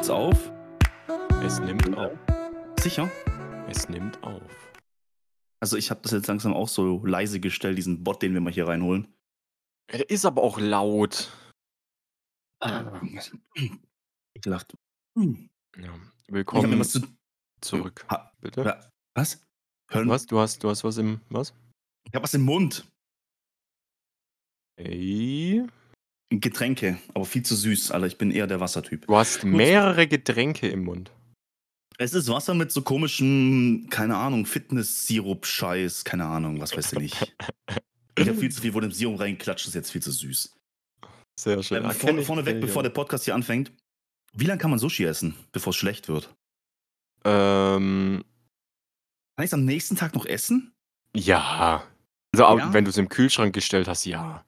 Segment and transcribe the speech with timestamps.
[0.00, 0.50] jetzt auf?
[1.44, 2.18] Es nimmt auf.
[2.80, 3.10] Sicher?
[3.68, 4.72] Es nimmt auf.
[5.62, 8.50] Also ich habe das jetzt langsam auch so leise gestellt, diesen Bot, den wir mal
[8.50, 9.12] hier reinholen.
[9.92, 11.30] Er ist aber auch laut.
[14.32, 14.72] Ich lacht.
[15.18, 15.22] Ja.
[15.76, 17.02] Ich habe mir Willkommen was zu.
[17.60, 18.06] zurück.
[18.08, 18.62] Ha, Bitte?
[18.62, 19.46] ja, was?
[19.90, 20.08] Hören?
[20.08, 20.24] Was?
[20.24, 21.20] Du hast, du hast was im.
[21.28, 21.52] Was?
[22.08, 22.90] Ich habe was im Mund.
[24.76, 25.66] Ey.
[26.30, 28.06] Getränke, aber viel zu süß, Alter.
[28.06, 29.06] Ich bin eher der Wassertyp.
[29.06, 31.10] Du hast mehrere Getränke im Mund.
[31.98, 37.34] Es ist Wasser mit so komischem, keine Ahnung, Fitness-Sirup-Scheiß, keine Ahnung, was weiß ich nicht.
[38.18, 40.54] Ich habe viel zu viel von dem Sirup reingeklatscht, ist jetzt viel zu süß.
[41.38, 41.78] Sehr schön.
[41.78, 43.72] Ähm, Ah, vorne, ich, vorneweg, bevor der Podcast hier anfängt,
[44.32, 46.32] wie lange kann man Sushi essen, bevor es schlecht wird?
[47.24, 48.24] Ähm.
[49.36, 50.72] Kann ich es am nächsten Tag noch essen?
[51.14, 51.84] Ja.
[52.32, 52.72] Also, Ja?
[52.72, 54.44] wenn du es im Kühlschrank gestellt hast, ja.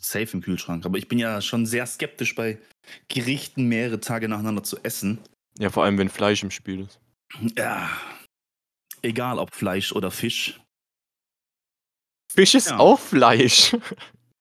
[0.00, 0.84] Safe im Kühlschrank.
[0.86, 2.58] Aber ich bin ja schon sehr skeptisch bei
[3.08, 5.18] Gerichten mehrere Tage nacheinander zu essen.
[5.58, 6.98] Ja, vor allem, wenn Fleisch im Spiel ist.
[7.56, 7.90] Ja.
[9.02, 10.60] Egal ob Fleisch oder Fisch.
[12.32, 12.78] Fisch ist Ja.
[12.78, 13.76] auch Fleisch.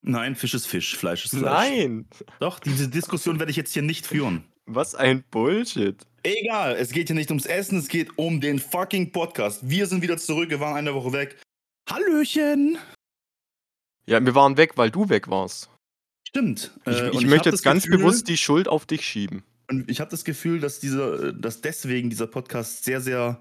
[0.01, 1.43] Nein, Fisch ist Fisch, Fleisch ist Fleisch.
[1.69, 2.07] Nein.
[2.39, 4.45] Doch, diese Diskussion werde ich jetzt hier nicht führen.
[4.65, 5.97] Was ein Bullshit.
[6.23, 9.67] Egal, es geht hier nicht ums Essen, es geht um den fucking Podcast.
[9.67, 11.41] Wir sind wieder zurück, wir waren eine Woche weg.
[11.89, 12.77] Hallöchen!
[14.09, 15.69] Ja, wir waren weg, weil du weg warst.
[16.27, 16.71] Stimmt.
[16.85, 19.43] Ich, äh, ich möchte hab jetzt ganz Gefühl- bewusst die Schuld auf dich schieben.
[19.69, 23.39] Und ich habe das Gefühl, dass dieser, dass deswegen dieser Podcast sehr, sehr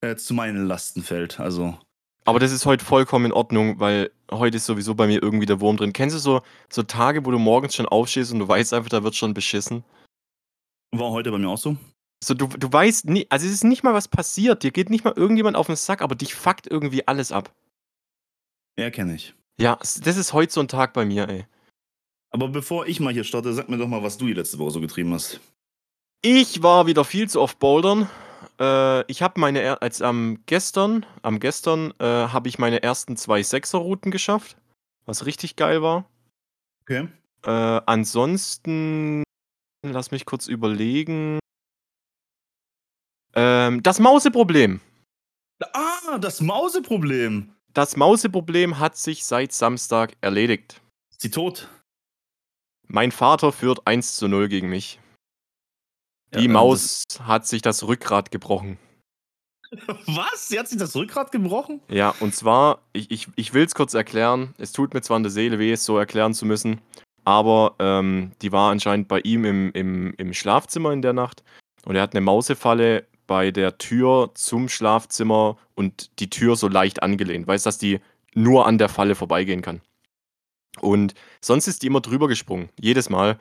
[0.00, 1.40] äh, zu meinen Lasten fällt.
[1.40, 1.76] Also,
[2.24, 5.60] Aber das ist heute vollkommen in Ordnung, weil heute ist sowieso bei mir irgendwie der
[5.60, 5.92] Wurm drin.
[5.92, 9.02] Kennst du so, so Tage, wo du morgens schon aufstehst und du weißt einfach, da
[9.02, 9.82] wird schon beschissen?
[10.92, 11.76] war heute bei mir auch so.
[12.22, 15.04] So, du, du weißt nie, also es ist nicht mal was passiert, dir geht nicht
[15.04, 17.52] mal irgendjemand auf den Sack, aber dich fuckt irgendwie alles ab.
[18.78, 19.34] Ja, kenne ich.
[19.60, 21.46] Ja, s- das ist heute so ein Tag bei mir, ey.
[22.30, 24.72] Aber bevor ich mal hier starte, sag mir doch mal, was du die letzte Woche
[24.72, 25.40] so getrieben hast.
[26.22, 28.08] Ich war wieder viel zu oft bouldern.
[28.58, 33.16] Äh, ich habe meine, er- als am gestern, am gestern äh, habe ich meine ersten
[33.16, 34.56] zwei Sechser-Routen geschafft,
[35.06, 36.08] was richtig geil war.
[36.82, 37.08] Okay.
[37.44, 37.50] Äh,
[37.86, 39.22] ansonsten,
[39.82, 41.38] lass mich kurz überlegen.
[43.34, 44.80] Ähm, das Mauseproblem.
[45.72, 47.54] Ah, das Mauseproblem.
[47.76, 50.80] Das Mauseproblem hat sich seit Samstag erledigt.
[51.10, 51.68] Ist sie tot?
[52.88, 54.98] Mein Vater führt 1 zu 0 gegen mich.
[56.32, 58.78] Ja, Die ähm, Maus hat sich das Rückgrat gebrochen.
[60.06, 60.48] Was?
[60.48, 61.82] Sie hat sich das Rückgrat gebrochen?
[61.88, 64.54] Ja, und zwar, ich, ich, ich will es kurz erklären.
[64.56, 66.80] Es tut mir zwar in der Seele weh, es so erklären zu müssen,
[67.26, 71.44] aber ähm, die war anscheinend bei ihm im, im, im Schlafzimmer in der Nacht
[71.84, 77.02] und er hat eine Mausefalle bei der Tür zum Schlafzimmer und die Tür so leicht
[77.02, 77.46] angelehnt.
[77.46, 78.00] Weißt dass die
[78.34, 79.80] nur an der Falle vorbeigehen kann.
[80.80, 83.38] Und sonst ist die immer drüber gesprungen, jedes Mal.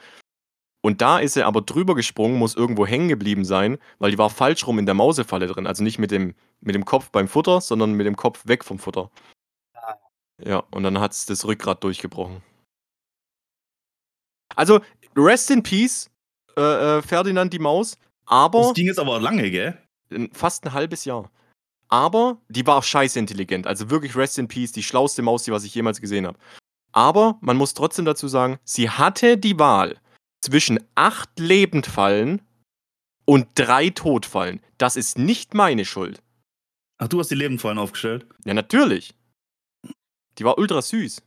[0.81, 4.29] Und da ist er aber drüber gesprungen, muss irgendwo hängen geblieben sein, weil die war
[4.29, 5.67] falsch rum in der Mausefalle drin.
[5.67, 8.79] Also nicht mit dem, mit dem Kopf beim Futter, sondern mit dem Kopf weg vom
[8.79, 9.09] Futter.
[10.43, 12.41] Ja, und dann hat es das Rückgrat durchgebrochen.
[14.55, 14.81] Also,
[15.15, 16.09] rest in peace,
[16.57, 17.97] äh, äh, Ferdinand die Maus.
[18.25, 19.77] Aber Das ging jetzt aber lange, gell?
[20.33, 21.31] fast ein halbes Jahr.
[21.87, 23.67] Aber die war auch scheiße intelligent.
[23.67, 26.37] Also wirklich rest in peace, die schlauste Maus, die was ich jemals gesehen habe.
[26.91, 29.99] Aber man muss trotzdem dazu sagen, sie hatte die Wahl
[30.41, 32.41] zwischen acht Lebendfallen
[33.25, 34.61] und drei Todfallen.
[34.77, 36.21] Das ist nicht meine Schuld.
[36.97, 38.27] Ach, du hast die Lebendfallen aufgestellt?
[38.45, 39.13] Ja, natürlich.
[40.37, 41.21] Die war ultra süß.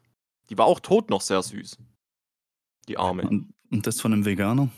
[0.50, 1.76] Die war auch tot noch sehr süß.
[2.88, 3.28] Die Arme.
[3.28, 4.70] Und, und das von einem Veganer?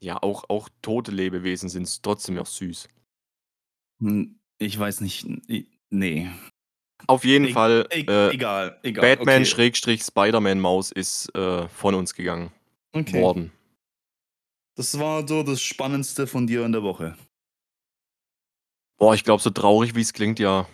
[0.00, 2.88] Ja, auch, auch tote Lebewesen sind trotzdem noch süß.
[4.00, 5.24] Hm, Ich weiß nicht.
[5.48, 6.30] i- Nee.
[7.06, 9.02] Auf jeden E- Fall, E äh, egal, egal.
[9.16, 9.44] Batman okay.
[9.46, 12.52] Schrägstrich Spider-Man Maus ist äh, von uns gegangen
[12.92, 13.22] Okay.
[13.22, 13.52] worden.
[14.76, 17.16] Das war so das Spannendste von dir in der Woche.
[18.98, 20.68] Boah, ich glaube, so traurig wie es klingt, ja.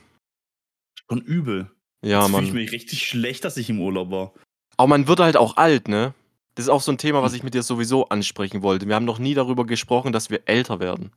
[1.09, 1.71] Schon übel.
[2.03, 2.61] Ja, Jetzt fühle ich Mann.
[2.63, 4.35] mich richtig schlecht, dass ich im Urlaub war.
[4.77, 6.15] Aber man wird halt auch alt, ne?
[6.55, 8.87] Das ist auch so ein Thema, was ich mit dir sowieso ansprechen wollte.
[8.87, 11.11] Wir haben noch nie darüber gesprochen, dass wir älter werden.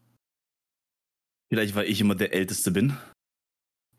[1.50, 2.98] Vielleicht, weil ich immer der Älteste bin.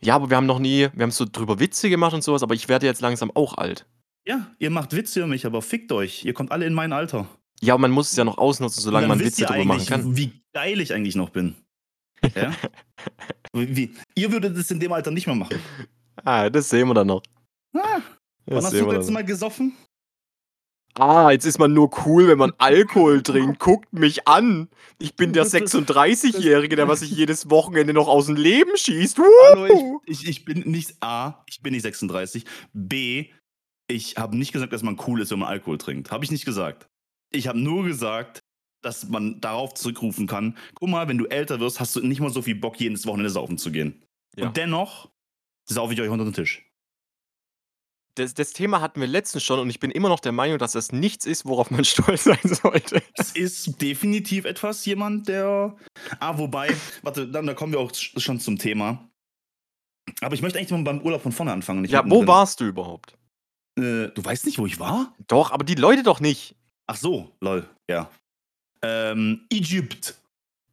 [0.00, 2.54] Ja, aber wir haben noch nie, wir haben so drüber Witze gemacht und sowas, aber
[2.54, 3.86] ich werde jetzt langsam auch alt.
[4.26, 6.24] Ja, ihr macht Witze über mich, aber fickt euch.
[6.24, 7.26] Ihr kommt alle in mein Alter.
[7.60, 10.16] Ja, aber man muss es ja noch ausnutzen, solange man Witze drüber machen kann.
[10.16, 11.56] Wie geil ich eigentlich noch bin.
[12.34, 12.52] Ja?
[13.52, 15.58] wie, wie, ihr würdet es in dem Alter nicht mehr machen.
[16.24, 17.22] Ah, das sehen wir dann noch.
[17.74, 18.00] Ah,
[18.46, 19.12] wann Das hast du das letzte.
[19.12, 19.72] Mal gesoffen?
[20.98, 23.58] Ah, jetzt ist man nur cool, wenn man Alkohol trinkt.
[23.60, 24.68] Guckt mich an.
[24.98, 28.76] Ich bin der Das ist- 36-Jährige, der was sich jedes Wochenende noch aus dem Leben
[28.76, 29.18] schießt.
[29.52, 32.44] Hallo, ich, ich, ich bin nicht A, ich bin nicht 36.
[32.72, 33.26] B,
[33.88, 36.10] ich habe nicht gesagt, dass man cool ist, wenn man Alkohol trinkt.
[36.10, 36.88] Habe ich nicht gesagt.
[37.32, 38.40] Ich habe nur gesagt,
[38.82, 42.30] dass man darauf zurückrufen kann, guck mal, wenn du älter wirst, hast du nicht mal
[42.30, 44.02] so viel Bock, jedes Wochenende saufen zu gehen.
[44.36, 44.46] Ja.
[44.46, 45.10] Und dennoch
[45.68, 46.64] saufe ich euch unter den Tisch.
[48.18, 50.72] Das, das Thema hatten wir letztens schon und ich bin immer noch der Meinung, dass
[50.72, 53.02] das nichts ist, worauf man stolz sein sollte.
[53.14, 55.76] Es ist definitiv etwas, jemand, der.
[56.20, 59.08] Ah, wobei, warte, dann da kommen wir auch sch- schon zum Thema.
[60.20, 61.84] Aber ich möchte eigentlich mal beim Urlaub von vorne anfangen.
[61.84, 62.28] Ja, wo mittendrin.
[62.28, 63.12] warst du überhaupt?
[63.78, 65.14] Äh, du weißt nicht, wo ich war?
[65.26, 66.56] Doch, aber die Leute doch nicht.
[66.86, 68.10] Ach so, lol, ja.
[68.82, 70.16] Ähm, Ägypt.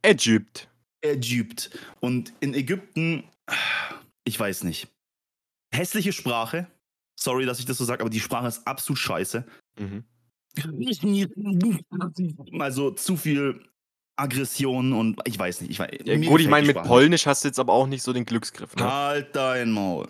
[0.02, 0.68] Ägypt.
[1.02, 1.70] Ägypt.
[2.00, 3.24] Und in Ägypten,
[4.24, 4.88] ich weiß nicht.
[5.74, 6.66] Hässliche Sprache.
[7.18, 9.44] Sorry, dass ich das so sage, aber die Sprache ist absolut scheiße.
[9.78, 10.04] Mhm.
[12.60, 13.68] Also zu viel
[14.16, 15.70] Aggression und ich weiß nicht.
[15.72, 18.12] Ich weiß, Ja, gut, ich meine, mit Polnisch hast du jetzt aber auch nicht so
[18.12, 18.74] den Glücksgriff.
[18.76, 18.90] Ne?
[18.90, 20.08] Halt dein Maul.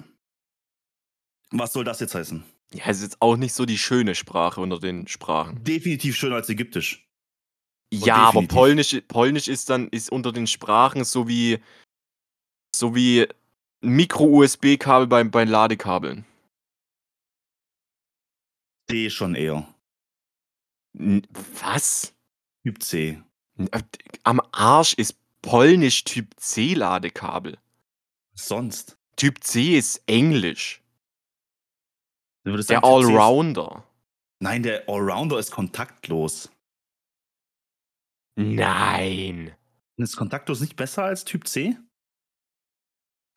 [1.50, 2.44] Was soll das jetzt heißen?
[2.72, 5.62] Ja, es ist jetzt auch nicht so die schöne Sprache unter den Sprachen.
[5.62, 7.08] Definitiv schöner als Ägyptisch.
[7.92, 8.54] Ja, aber definitiv.
[8.54, 11.58] Polnisch, Polnisch ist dann ist unter den Sprachen so wie
[12.74, 13.26] so wie
[13.80, 16.24] Micro-USB-Kabel bei, bei Ladekabeln.
[18.88, 19.66] C schon eher.
[20.94, 22.14] Was?
[22.64, 23.22] Typ C.
[23.58, 23.82] Äh,
[24.22, 27.58] Am Arsch ist Polnisch Typ C Ladekabel.
[28.32, 28.98] Was sonst?
[29.16, 30.82] Typ C ist Englisch.
[32.44, 33.84] Der sagen, Allrounder.
[34.40, 36.50] Nein, der Allrounder ist kontaktlos.
[38.36, 39.54] Nein.
[39.96, 41.76] Ist kontaktlos nicht besser als Typ C?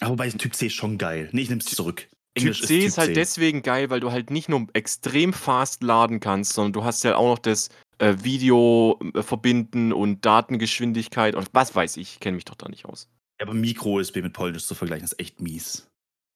[0.01, 1.29] Aber wobei Typ C ist schon geil.
[1.31, 2.09] Nee, ich nehm's zurück.
[2.35, 6.53] Typ C ist halt deswegen geil, weil du halt nicht nur extrem fast laden kannst,
[6.53, 11.75] sondern du hast ja auch noch das äh, Video äh, verbinden und Datengeschwindigkeit und was
[11.75, 13.09] weiß ich, ich kenne mich doch da nicht aus.
[13.39, 15.87] Ja, aber Micro-USB mit Polnisch zu vergleichen, ist echt mies.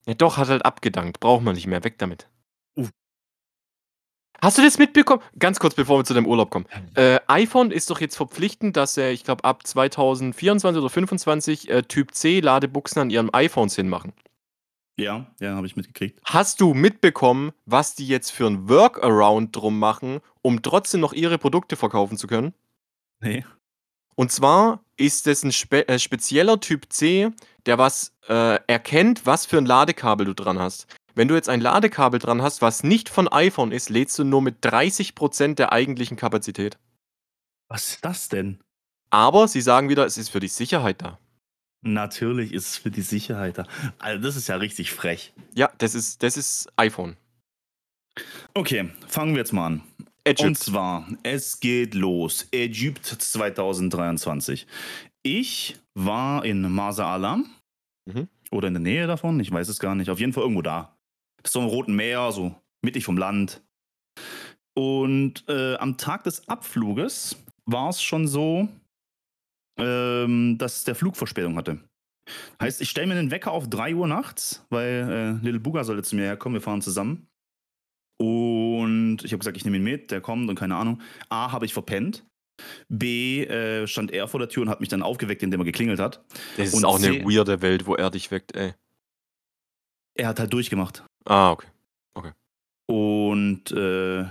[0.05, 1.19] Ja, doch, hat halt abgedankt.
[1.19, 1.83] Braucht man nicht mehr.
[1.83, 2.27] Weg damit.
[2.75, 2.89] Uff.
[4.41, 5.21] Hast du das mitbekommen?
[5.39, 6.65] Ganz kurz, bevor wir zu deinem Urlaub kommen.
[6.95, 11.83] Äh, iPhone ist doch jetzt verpflichtend, dass er, ich glaube, ab 2024 oder 2025 äh,
[11.83, 14.13] Typ C Ladebuchsen an ihren iPhones hinmachen.
[14.97, 16.19] Ja, ja, habe ich mitgekriegt.
[16.23, 21.37] Hast du mitbekommen, was die jetzt für ein Workaround drum machen, um trotzdem noch ihre
[21.37, 22.53] Produkte verkaufen zu können?
[23.19, 23.43] Nee.
[24.15, 27.31] Und zwar ist es ein spe äh, spezieller Typ C,
[27.65, 30.85] der was äh, erkennt, was für ein Ladekabel du dran hast.
[31.15, 34.41] Wenn du jetzt ein Ladekabel dran hast, was nicht von iPhone ist, lädst du nur
[34.41, 36.77] mit 30% der eigentlichen Kapazität.
[37.67, 38.59] Was ist das denn?
[39.09, 41.19] Aber sie sagen wieder, es ist für die Sicherheit da.
[41.83, 43.67] Natürlich ist es für die Sicherheit da.
[43.99, 45.33] Also, das ist ja richtig frech.
[45.53, 47.17] Ja, das ist, das ist iPhone.
[48.53, 49.83] Okay, fangen wir jetzt mal an.
[50.25, 50.57] Und Egypt.
[50.57, 52.47] zwar, es geht los.
[52.51, 54.67] Ägypt 2023.
[55.21, 57.49] Ich war in Marsa Alam.
[58.05, 58.29] Mhm.
[58.51, 60.09] Oder in der Nähe davon, ich weiß es gar nicht.
[60.09, 60.95] Auf jeden Fall irgendwo da.
[61.41, 63.61] Das ist so im Roten Meer, so mittig vom Land.
[64.75, 68.69] Und äh, am Tag des Abfluges war es schon so,
[69.77, 71.79] ähm, dass der Flug Verspätung hatte.
[72.61, 76.03] Heißt, ich stelle mir den Wecker auf 3 Uhr nachts, weil äh, Little Booger sollte
[76.03, 77.27] zu mir herkommen, wir fahren zusammen.
[78.19, 81.01] Und ich habe gesagt, ich nehme ihn mit, der kommt und keine Ahnung.
[81.29, 82.25] A, habe ich verpennt.
[82.87, 85.99] B, äh, stand er vor der Tür und hat mich dann aufgeweckt, indem er geklingelt
[85.99, 86.23] hat.
[86.55, 88.73] Das ist und auch eine C- weirde Welt, wo er dich weckt, ey.
[90.15, 91.03] Er hat halt durchgemacht.
[91.25, 91.67] Ah, okay.
[92.85, 94.25] Und äh,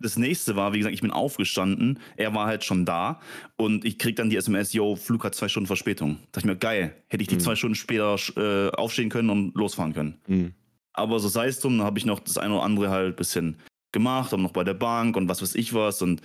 [0.00, 3.20] das nächste war, wie gesagt, ich bin aufgestanden, er war halt schon da
[3.56, 6.16] und ich krieg dann die SMS, yo, Flug hat zwei Stunden Verspätung.
[6.16, 7.40] Da dachte ich mir, geil, hätte ich die Mhm.
[7.40, 10.20] zwei Stunden später äh, aufstehen können und losfahren können.
[10.26, 10.54] Hm.
[10.92, 13.16] Aber so sei es drum, dann habe ich noch das eine oder andere halt ein
[13.16, 13.56] bisschen
[13.92, 16.02] gemacht, aber noch bei der Bank und was weiß ich was.
[16.02, 16.22] Und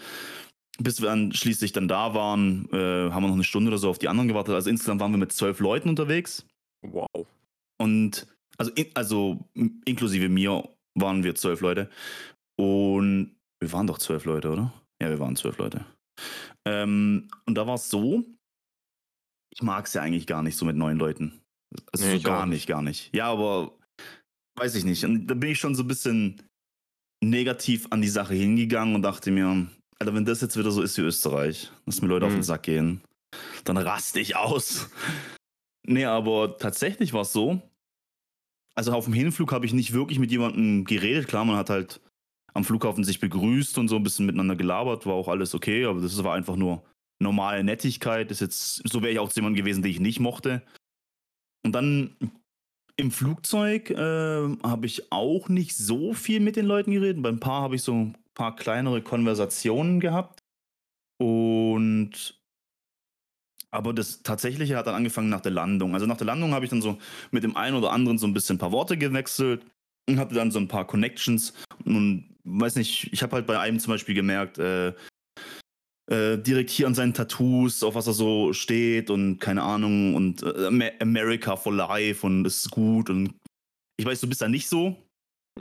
[0.79, 3.89] bis wir dann schließlich dann da waren, äh, haben wir noch eine Stunde oder so
[3.89, 4.55] auf die anderen gewartet.
[4.55, 6.45] Also insgesamt waren wir mit zwölf Leuten unterwegs.
[6.81, 7.07] Wow.
[7.77, 8.27] Und
[8.57, 9.45] also, in, also
[9.85, 10.63] inklusive mir
[10.95, 11.89] waren wir zwölf Leute.
[12.55, 14.73] Und wir waren doch zwölf Leute, oder?
[15.01, 15.85] Ja, wir waren zwölf Leute.
[16.65, 18.23] Ähm, und da war es so,
[19.53, 21.41] ich mag es ja eigentlich gar nicht so mit neun Leuten.
[21.91, 22.67] Also Nee, so gar nicht.
[22.67, 23.13] gar nicht.
[23.15, 23.77] Ja, aber
[24.57, 25.03] weiß ich nicht.
[25.05, 26.41] Und da bin ich schon so ein bisschen
[27.23, 29.67] negativ an die Sache hingegangen und dachte mir,
[29.99, 32.43] Alter, wenn das jetzt wieder so ist wie Österreich, dass mir Leute auf den Mhm.
[32.43, 33.01] Sack gehen,
[33.63, 34.89] dann raste ich aus.
[35.85, 37.61] Nee, aber tatsächlich war es so.
[38.75, 41.27] Also auf dem Hinflug habe ich nicht wirklich mit jemandem geredet.
[41.27, 42.01] Klar, man hat halt
[42.53, 46.01] am Flughafen sich begrüßt und so ein bisschen miteinander gelabert, war auch alles okay, aber
[46.01, 46.83] das war einfach nur
[47.19, 48.29] normale Nettigkeit.
[48.29, 50.61] Das jetzt, so wäre ich auch zu jemandem gewesen, den ich nicht mochte.
[51.65, 52.15] Und dann
[52.95, 57.23] im Flugzeug äh, habe ich auch nicht so viel mit den Leuten geredet.
[57.23, 60.39] Bei ein paar habe ich so ein paar kleinere Konversationen gehabt.
[61.19, 62.39] Und
[63.71, 65.95] aber das Tatsächliche hat dann angefangen nach der Landung.
[65.95, 66.99] Also nach der Landung habe ich dann so
[67.31, 69.65] mit dem einen oder anderen so ein bisschen ein paar Worte gewechselt
[70.09, 71.53] und hatte dann so ein paar Connections.
[71.85, 74.93] Und weiß nicht, ich habe halt bei einem zum Beispiel gemerkt, äh,
[76.11, 80.43] äh, direkt hier an seinen Tattoos, auf was er so steht und keine Ahnung und
[80.43, 83.33] äh, America for Life und es ist gut und
[83.97, 84.97] ich weiß, du bist da nicht so,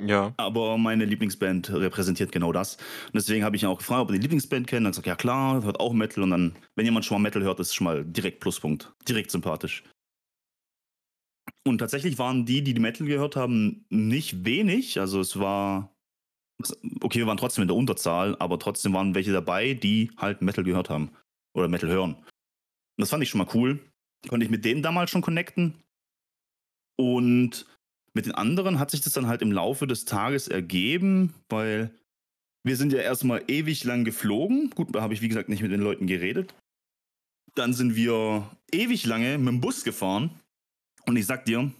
[0.00, 0.34] Ja.
[0.38, 2.76] aber meine Lieblingsband repräsentiert genau das.
[2.76, 4.84] Und deswegen habe ich ihn auch gefragt, ob er die Lieblingsband kennt.
[4.84, 6.24] Dann gesagt, ja klar, hört auch Metal.
[6.24, 8.90] Und dann, wenn jemand schon mal Metal hört, ist es schon mal direkt Pluspunkt.
[9.06, 9.84] Direkt sympathisch.
[11.64, 14.98] Und tatsächlich waren die, die die Metal gehört haben, nicht wenig.
[14.98, 15.94] Also es war,
[17.00, 20.64] okay, wir waren trotzdem in der Unterzahl, aber trotzdem waren welche dabei, die halt Metal
[20.64, 21.10] gehört haben.
[21.54, 22.14] Oder Metal hören.
[22.14, 23.78] Und das fand ich schon mal cool.
[24.28, 25.74] Konnte ich mit denen damals schon connecten.
[26.98, 27.66] Und
[28.14, 31.90] mit den anderen hat sich das dann halt im Laufe des Tages ergeben, weil
[32.64, 34.70] wir sind ja erstmal ewig lang geflogen.
[34.70, 36.54] Gut, da habe ich wie gesagt nicht mit den Leuten geredet.
[37.54, 40.30] Dann sind wir ewig lange mit dem Bus gefahren.
[41.06, 41.72] Und ich sag dir,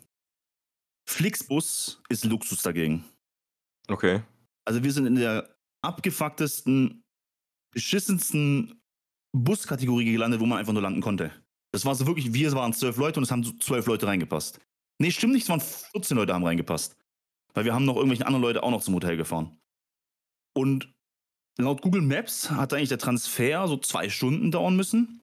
[1.08, 3.04] Flixbus ist Luxus dagegen.
[3.88, 4.22] Okay.
[4.64, 7.02] Also wir sind in der abgefucktesten,
[7.72, 8.80] beschissensten
[9.32, 11.30] Buskategorie gelandet, wo man einfach nur landen konnte.
[11.72, 14.60] Das war so wirklich, wir waren zwölf Leute und es haben zwölf Leute reingepasst.
[14.98, 16.96] Nee, stimmt nicht, es waren 14 Leute haben reingepasst.
[17.54, 19.58] Weil wir haben noch irgendwelche anderen Leute auch noch zum Hotel gefahren.
[20.54, 20.94] Und
[21.58, 25.22] laut Google Maps hat eigentlich der Transfer so zwei Stunden dauern müssen.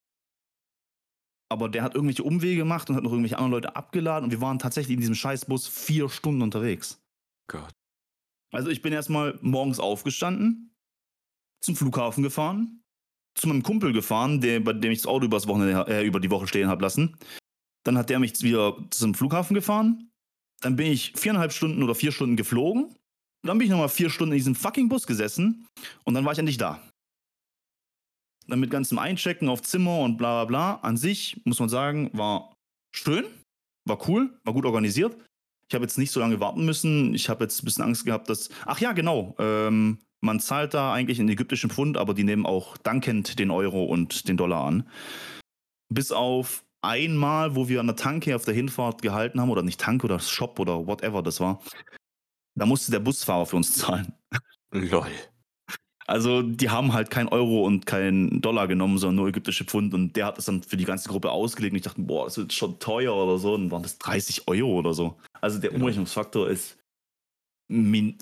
[1.51, 4.41] Aber der hat irgendwelche Umwege gemacht und hat noch irgendwelche anderen Leute abgeladen und wir
[4.41, 7.01] waren tatsächlich in diesem Scheißbus vier Stunden unterwegs.
[7.47, 7.73] Gott.
[8.51, 10.75] Also ich bin erstmal morgens aufgestanden,
[11.61, 12.81] zum Flughafen gefahren,
[13.35, 16.31] zu meinem Kumpel gefahren, der, bei dem ich das Auto übers Wochenende, äh, über die
[16.31, 17.17] Woche stehen habe lassen.
[17.83, 20.11] Dann hat der mich wieder zum Flughafen gefahren.
[20.61, 22.95] Dann bin ich viereinhalb Stunden oder vier Stunden geflogen.
[23.43, 25.65] Dann bin ich nochmal vier Stunden in diesem fucking Bus gesessen
[26.03, 26.81] und dann war ich endlich da.
[28.49, 30.79] Dann mit ganzem Einchecken auf Zimmer und bla bla bla.
[30.81, 32.53] An sich, muss man sagen, war
[32.91, 33.25] schön,
[33.85, 35.15] war cool, war gut organisiert.
[35.67, 37.13] Ich habe jetzt nicht so lange warten müssen.
[37.13, 38.49] Ich habe jetzt ein bisschen Angst gehabt, dass.
[38.65, 39.35] Ach ja, genau.
[39.37, 43.85] Ähm, man zahlt da eigentlich in ägyptischen Pfund, aber die nehmen auch dankend den Euro
[43.85, 44.89] und den Dollar an.
[45.93, 49.79] Bis auf einmal, wo wir an der Tanke auf der Hinfahrt gehalten haben, oder nicht
[49.79, 51.61] Tanke oder Shop oder whatever das war,
[52.55, 54.13] da musste der Busfahrer für uns zahlen.
[54.71, 55.11] Lol.
[56.09, 60.15] Also die haben halt kein Euro und kein Dollar genommen, sondern nur ägyptische Pfund und
[60.15, 62.51] der hat das dann für die ganze Gruppe ausgelegt und ich dachte, boah, das wird
[62.51, 63.53] schon teuer oder so.
[63.53, 65.15] Und dann waren das 30 Euro oder so.
[65.39, 65.77] Also der Ja.
[65.77, 66.79] Umrechnungsfaktor ist
[67.67, 68.17] min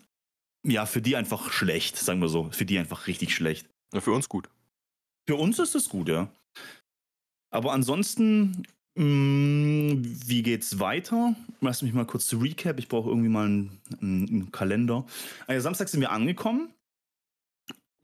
[0.65, 2.49] ja für die einfach schlecht, sagen wir so.
[2.51, 3.69] Für die einfach richtig schlecht.
[3.93, 4.49] Ja, für uns gut.
[5.25, 6.29] Für uns ist es gut, ja.
[7.51, 8.63] Aber ansonsten,
[8.95, 11.35] mh, wie geht's weiter?
[11.61, 12.79] Lass mich mal kurz zu Recap.
[12.79, 15.05] Ich brauche irgendwie mal einen, einen, einen Kalender.
[15.47, 16.73] Also Samstag sind wir angekommen.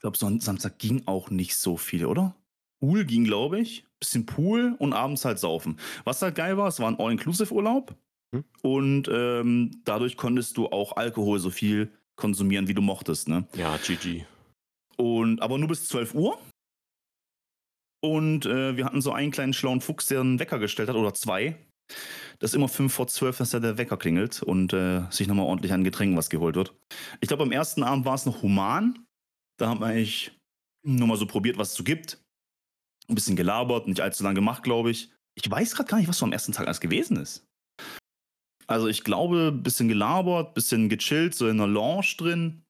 [0.04, 2.36] Ich glaube, so ein Samstag ging auch nicht so viel, oder?
[2.82, 3.86] Pool ging, glaube ich.
[4.02, 5.80] Bisschen Pool und abends halt saufen.
[6.04, 7.96] Was halt geil war, es war ein All-Inclusive-Urlaub.
[8.36, 8.44] Hm.
[8.64, 13.48] Und ähm, dadurch konntest du auch Alkohol so viel konsumieren, wie du mochtest, ne?
[13.56, 14.26] Ja, GG.
[14.98, 16.38] Und, aber nur bis 12 Uhr.
[18.02, 21.14] Und äh, wir hatten so einen kleinen schlauen Fuchs, der einen Wecker gestellt hat, oder
[21.14, 21.56] zwei.
[22.40, 25.46] Das ist immer 5 vor 12, dass da der Wecker klingelt und äh, sich nochmal
[25.46, 26.74] ordentlich an Getränken was geholt wird.
[27.22, 29.00] Ich glaube, am ersten Abend war es noch human.
[29.60, 30.32] Da haben wir eigentlich
[30.86, 32.22] nur mal so probiert, was es so gibt.
[33.08, 35.12] Ein bisschen gelabert, nicht allzu lange gemacht, glaube ich.
[35.36, 37.46] Ich weiß gerade gar nicht, was so am ersten Tag alles gewesen ist.
[38.68, 42.64] Also ich glaube, ein bisschen gelabert, bisschen gechillt, so in einer Lounge drin.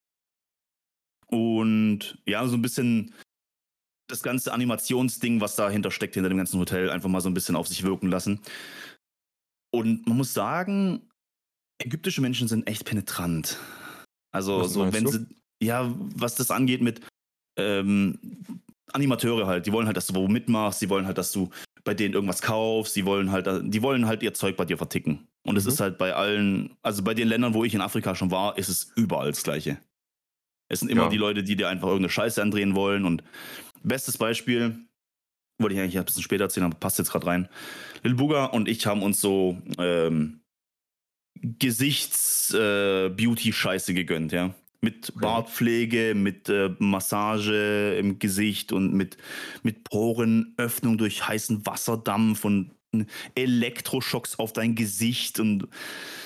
[1.28, 3.14] Und ja, so ein bisschen
[4.10, 7.56] das ganze Animationsding, was dahinter steckt, hinter dem ganzen Hotel, einfach mal so ein bisschen
[7.56, 8.42] auf sich wirken lassen.
[9.72, 11.10] Und man muss sagen,
[11.82, 13.58] ägyptische Menschen sind echt penetrant.
[14.32, 15.12] Also, Was so, wenn du?
[15.12, 15.26] sie,
[15.66, 17.02] ja, was das angeht mit
[17.58, 18.20] ähm,
[18.92, 21.50] Animateure halt, die wollen halt, dass du wo mitmachst, die wollen halt, dass du
[21.84, 25.28] bei denen irgendwas kaufst, die wollen halt, die wollen halt ihr Zeug bei dir verticken.
[25.46, 25.70] Und es Mhm.
[25.72, 28.70] ist halt bei allen, also bei den Ländern, wo ich in Afrika schon war, ist
[28.70, 29.78] es überall das Gleiche.
[30.70, 31.10] Es sind immer Ja.
[31.10, 33.04] die Leute, die dir einfach irgendeine Scheiße andrehen wollen.
[33.06, 33.22] Und
[33.84, 34.78] bestes Beispiel,
[35.60, 37.50] wollte ich eigentlich ein bisschen später erzählen, aber passt jetzt gerade rein.
[38.04, 40.40] Lil Booger und ich haben uns so ähm,
[41.42, 44.54] Gesichts-Beauty-Scheiße gegönnt, ja.
[44.84, 45.14] Mit.
[45.16, 49.18] Bartpflege, mit äh, Massage im Gesicht und mit,
[49.64, 52.72] mit Porenöffnung durch heißen Wasserdampf und
[53.36, 55.68] Elektroschocks auf dein Gesicht und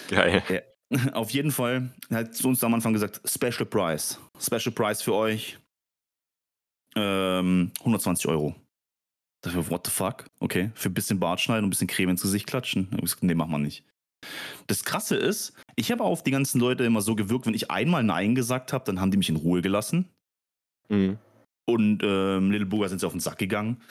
[0.10, 0.44] Geil.
[1.14, 4.20] auf jeden Fall hat zu uns am Anfang gesagt, Special Price.
[4.40, 5.60] Special Price für euch.
[6.96, 8.56] Ähm, 120 Euro.
[9.42, 10.26] Da dachte ich mir, what the fuck?
[10.40, 12.90] Okay, für ein bisschen Bart schneiden und ein bisschen Creme ins Gesicht klatschen.
[13.22, 13.84] Nee, macht man nicht.
[14.68, 18.04] Das Krasse ist, ich habe auf die ganzen Leute immer so gewirkt, wenn ich einmal
[18.04, 20.10] Nein gesagt habe, dann haben die mich in Ruhe gelassen.
[20.90, 21.18] Mhm.
[21.70, 23.82] Und ähm, Little Booger sind sie auf den Sack gegangen.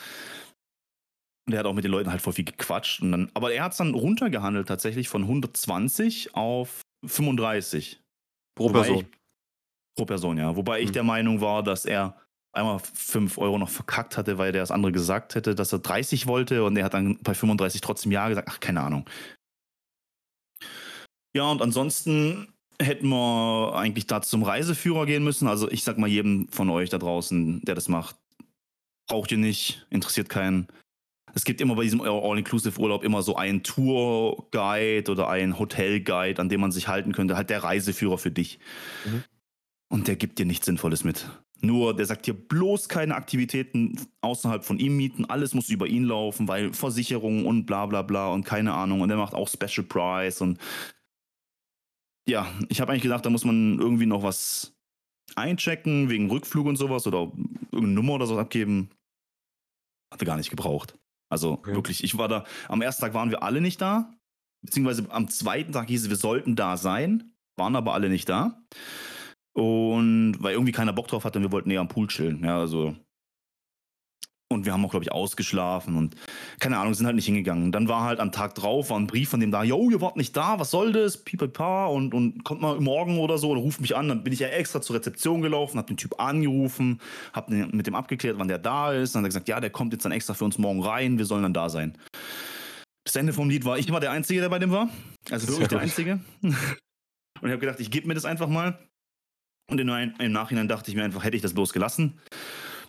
[1.47, 3.03] Und der hat auch mit den Leuten halt voll viel gequatscht.
[3.03, 8.01] Und dann, aber er hat es dann runtergehandelt tatsächlich von 120 auf 35
[8.57, 9.01] Pro Wobei Person.
[9.01, 9.19] Ich,
[9.97, 10.57] pro Person, ja.
[10.57, 10.93] Wobei ich Hm.
[10.95, 12.17] der Meinung war, dass er
[12.53, 16.27] einmal 5 Euro noch verkackt hatte, weil der das andere gesagt hätte, dass er 30
[16.27, 18.49] wollte und er hat dann bei 35 trotzdem Ja gesagt.
[18.51, 19.05] Ach, keine Ahnung.
[21.37, 22.49] Ja, und ansonsten
[22.81, 25.49] hätten wir eigentlich da zum Reiseführer gehen müssen.
[25.49, 28.17] Also ich sag mal jedem von euch da draußen, der das macht,
[29.07, 30.67] braucht ihr nicht, interessiert keinen.
[31.35, 36.63] Es gibt immer bei diesem All-Inclusive-Urlaub immer so einen Tour-Guide oder einen Hotel-Guide, an dem
[36.63, 37.37] man sich halten könnte.
[37.37, 38.59] Halt der Reiseführer für dich.
[39.05, 39.25] Mhm.
[39.91, 41.29] Und der gibt dir nichts Sinnvolles mit.
[41.61, 45.27] Nur, der sagt dir bloß keine Aktivitäten außerhalb von ihm mieten.
[45.27, 49.03] Alles muss über ihn laufen, weil Versicherungen und bla bla bla und keine Ahnung.
[49.03, 50.59] Und der macht auch Special Price und
[52.29, 54.75] ja, ich habe eigentlich gedacht, da muss man irgendwie noch was
[55.35, 57.33] einchecken wegen Rückflug und sowas oder
[57.73, 58.91] irgendeine Nummer oder so abgeben.
[60.13, 60.99] Hatte gar nicht gebraucht.
[61.29, 61.75] Also okay.
[61.75, 64.13] wirklich, ich war da, am ersten Tag waren wir alle nicht da,
[64.65, 68.63] beziehungsweise am zweiten Tag hieß es, wir sollten da sein, waren aber alle nicht da.
[69.53, 72.45] Und weil irgendwie keiner Bock drauf hatte wir wollten eher am Pool chillen.
[72.45, 72.95] Ja, also
[74.57, 76.17] und wir haben auch, glaube ich, ausgeschlafen und
[76.59, 77.71] keine Ahnung, sind halt nicht hingegangen.
[77.71, 80.17] Dann war halt am Tag drauf, war ein Brief von dem da, yo, ihr wart
[80.17, 81.19] nicht da, was soll das?
[81.19, 84.09] Pipipa und, und kommt mal morgen oder so oder ruft mich an.
[84.09, 87.01] Dann bin ich ja extra zur Rezeption gelaufen, hab den Typ angerufen,
[87.33, 89.15] hab mit dem abgeklärt, wann der da ist.
[89.15, 91.27] Dann hat er gesagt, ja, der kommt jetzt dann extra für uns morgen rein, wir
[91.27, 91.97] sollen dann da sein.
[93.05, 94.89] Das Ende vom Lied war, ich war der Einzige, der bei dem war.
[95.31, 96.21] Also wirklich der Einzige.
[96.43, 96.57] und
[97.43, 98.79] ich habe gedacht, ich gebe mir das einfach mal.
[99.69, 102.19] Und im Nachhinein dachte ich mir einfach, hätte ich das bloß gelassen.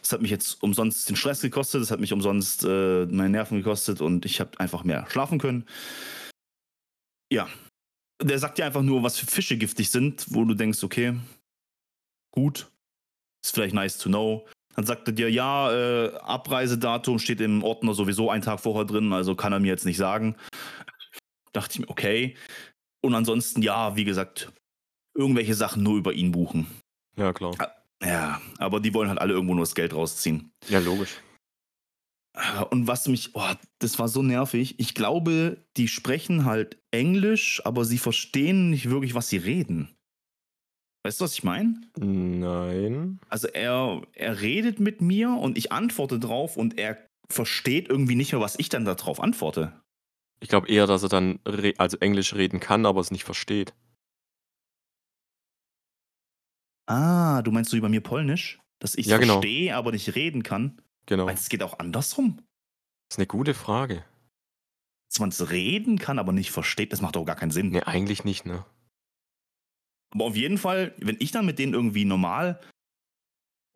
[0.08, 3.58] Das hat mich jetzt umsonst den Stress gekostet, das hat mich umsonst äh, meine Nerven
[3.58, 5.66] gekostet und ich habe einfach mehr schlafen können.
[7.30, 7.50] Ja.
[8.24, 11.20] Der sagt dir einfach nur, was für Fische giftig sind, wo du denkst, okay,
[12.32, 12.72] gut,
[13.44, 14.48] ist vielleicht nice to know.
[14.76, 19.12] Dann sagt er dir, ja, äh, Abreisedatum steht im Ordner sowieso einen Tag vorher drin,
[19.12, 20.38] also kann er mir jetzt nicht sagen.
[21.52, 22.38] Dachte ich mir, okay.
[23.02, 24.54] Und ansonsten, ja, wie gesagt,
[25.14, 26.66] irgendwelche Sachen nur über ihn buchen.
[27.18, 27.56] Ja, klar.
[28.04, 30.52] Ja, aber die wollen halt alle irgendwo nur das Geld rausziehen.
[30.70, 31.22] Ja, logisch.
[32.70, 34.80] Und was mich, oh, das war so nervig.
[34.80, 39.96] Ich glaube, die sprechen halt Englisch, aber sie verstehen nicht wirklich, was sie reden.
[41.04, 41.82] Weißt du, was ich meine?
[41.98, 43.20] Nein.
[43.30, 46.98] Also er, er redet mit mir und ich antworte drauf und er
[47.30, 49.74] versteht irgendwie nicht mehr, was ich dann darauf antworte.
[50.40, 51.40] Ich glaube eher, dass er dann
[51.78, 53.74] also Englisch reden kann, aber es nicht versteht.
[56.88, 58.60] Ah, du meinst so wie bei mir Polnisch?
[58.80, 59.34] Dass ich Ja, genau.
[59.42, 60.82] verstehe, aber nicht reden kann?
[61.06, 61.26] Genau.
[61.26, 62.38] Meinst du, es geht auch andersrum?
[63.10, 64.04] Das ist eine gute Frage.
[65.10, 67.70] Dass man es reden kann, aber nicht versteht, das macht doch gar keinen Sinn.
[67.70, 68.66] Ne, eigentlich nicht, ne?
[70.12, 72.60] Aber auf jeden Fall, wenn ich dann mit denen irgendwie normal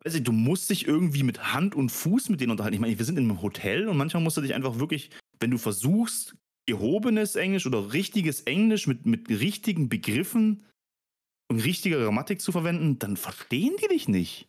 [0.04, 2.74] weiß ich, du musst dich irgendwie mit Hand und Fuß mit denen unterhalten.
[2.74, 5.50] Ich meine, wir sind in einem Hotel und manchmal musst du dich einfach wirklich, wenn
[5.50, 6.34] du versuchst,
[6.66, 10.64] gehobenes Englisch oder richtiges Englisch mit, mit richtigen Begriffen
[11.56, 14.48] richtige Grammatik zu verwenden, dann verstehen die dich nicht.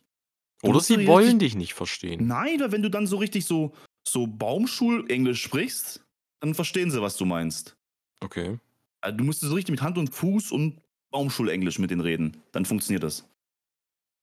[0.62, 2.26] Oder sie wollen richtig, dich nicht verstehen.
[2.26, 3.74] Nein, weil wenn du dann so richtig so,
[4.06, 6.02] so Baumschulenglisch sprichst,
[6.40, 7.76] dann verstehen sie, was du meinst.
[8.20, 8.58] Okay.
[9.00, 12.38] Also du musst so richtig mit Hand und Fuß und Baumschulenglisch mit denen reden.
[12.52, 13.28] Dann funktioniert das.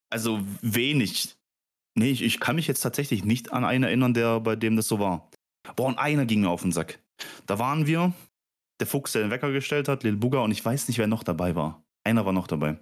[0.09, 1.35] Also wenig.
[1.95, 4.87] Nee, ich, ich kann mich jetzt tatsächlich nicht an einen erinnern, der bei dem das
[4.87, 5.29] so war.
[5.75, 6.99] Boah, und einer ging mir auf den Sack.
[7.45, 8.13] Da waren wir,
[8.79, 11.23] der Fuchs, der den Wecker gestellt hat, Lil Bugger, und ich weiß nicht, wer noch
[11.23, 11.83] dabei war.
[12.03, 12.79] Einer war noch dabei.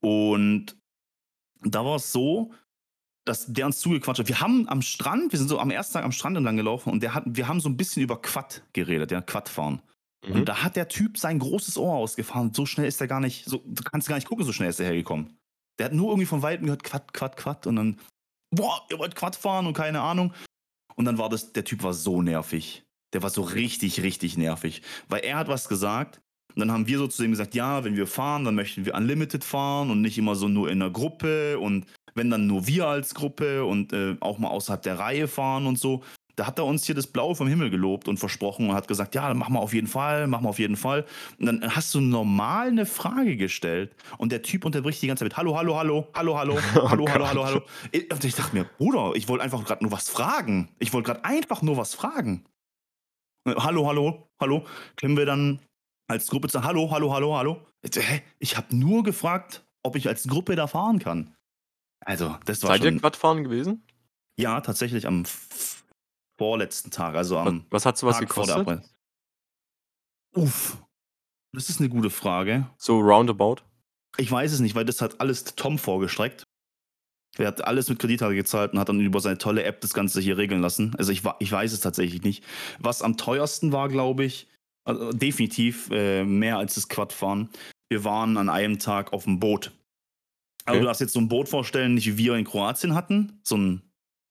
[0.00, 0.76] Und
[1.62, 2.52] da war es so,
[3.24, 4.28] dass der uns zugequatscht hat.
[4.28, 7.02] Wir haben am Strand, wir sind so am ersten Tag am Strand entlang gelaufen und
[7.02, 9.82] der hat, wir haben so ein bisschen über Quad geredet, ja, Quadfahren.
[10.26, 10.32] Mhm.
[10.32, 12.54] Und da hat der Typ sein großes Ohr ausgefahren.
[12.54, 14.80] So schnell ist er gar nicht, so, du kannst gar nicht gucken, so schnell ist
[14.80, 15.36] er hergekommen.
[15.78, 17.66] Der hat nur irgendwie von Weitem gehört, Quad, Quad, Quad.
[17.66, 18.00] Und dann,
[18.50, 20.32] boah, ihr wollt Quad fahren und keine Ahnung.
[20.96, 22.84] Und dann war das, der Typ war so nervig.
[23.12, 24.82] Der war so richtig, richtig nervig.
[25.08, 26.20] Weil er hat was gesagt,
[26.54, 28.94] und dann haben wir so zu dem gesagt, ja, wenn wir fahren, dann möchten wir
[28.94, 32.86] Unlimited fahren und nicht immer so nur in einer Gruppe und wenn dann nur wir
[32.86, 36.02] als Gruppe und äh, auch mal außerhalb der Reihe fahren und so.
[36.36, 39.16] Da hat er uns hier das Blaue vom Himmel gelobt und versprochen und hat gesagt,
[39.16, 41.04] ja, dann machen wir auf jeden Fall, machen wir auf jeden Fall.
[41.40, 45.32] Und dann hast du normal eine Frage gestellt und der Typ unterbricht die ganze Zeit
[45.32, 47.62] mit Hallo, hallo, hallo, hallo, hallo, oh hallo, hallo, hallo, hallo.
[48.12, 50.68] Und ich dachte mir, Bruder, ich wollte einfach gerade nur was fragen.
[50.78, 52.44] Ich wollte gerade einfach nur was fragen.
[53.56, 54.64] Hallo, hallo, hallo.
[54.96, 55.58] Können wir dann
[56.08, 57.66] als Gruppe zu Hallo, hallo, hallo, hallo.
[57.84, 58.22] Hä?
[58.38, 61.34] Ich habe nur gefragt, ob ich als Gruppe da fahren kann.
[62.04, 62.94] Also, das war Seid schon...
[62.94, 63.84] ihr Quadfahren gewesen?
[64.38, 65.24] Ja, tatsächlich am
[66.38, 68.82] vorletzten Tag, also am Was, was hat sowas Tag gekostet?
[70.34, 70.78] Uff,
[71.52, 72.68] das ist eine gute Frage.
[72.78, 73.56] So roundabout?
[74.16, 76.44] Ich weiß es nicht, weil das hat alles Tom vorgestreckt.
[77.36, 80.20] Er hat alles mit Kreditkarte gezahlt und hat dann über seine tolle App das Ganze
[80.20, 80.94] hier regeln lassen.
[80.96, 82.44] Also ich, ich weiß es tatsächlich nicht.
[82.78, 84.48] Was am teuersten war, glaube ich,
[84.88, 87.50] also definitiv äh, mehr als das Quadfahren.
[87.90, 89.72] Wir waren an einem Tag auf dem Boot.
[90.64, 93.56] Aber du darfst jetzt so ein Boot vorstellen, nicht wie wir in Kroatien hatten, so
[93.56, 93.82] ein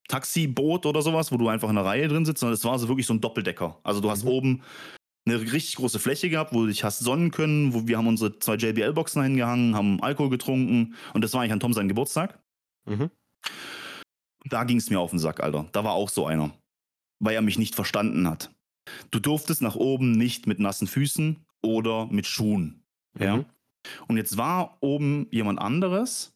[0.08, 2.88] Taxiboot oder sowas, wo du einfach in der Reihe drin sitzt, sondern es war so
[2.88, 3.80] wirklich so ein Doppeldecker.
[3.84, 4.30] Also du hast Mhm.
[4.30, 4.64] oben
[5.28, 8.40] eine richtig große Fläche gehabt, wo du dich hast sonnen können, wo wir haben unsere
[8.40, 12.40] zwei JBL-Boxen hingehangen, haben Alkohol getrunken und das war eigentlich an Tom seinen Geburtstag.
[12.88, 13.10] Mhm.
[14.46, 15.68] Da ging es mir auf den Sack, Alter.
[15.72, 16.52] Da war auch so einer.
[17.20, 18.52] Weil er mich nicht verstanden hat.
[19.12, 22.84] Du durftest nach oben nicht mit nassen Füßen oder mit Schuhen.
[23.20, 23.38] Ja.
[23.38, 23.46] Mhm.
[24.08, 26.36] Und jetzt war oben jemand anderes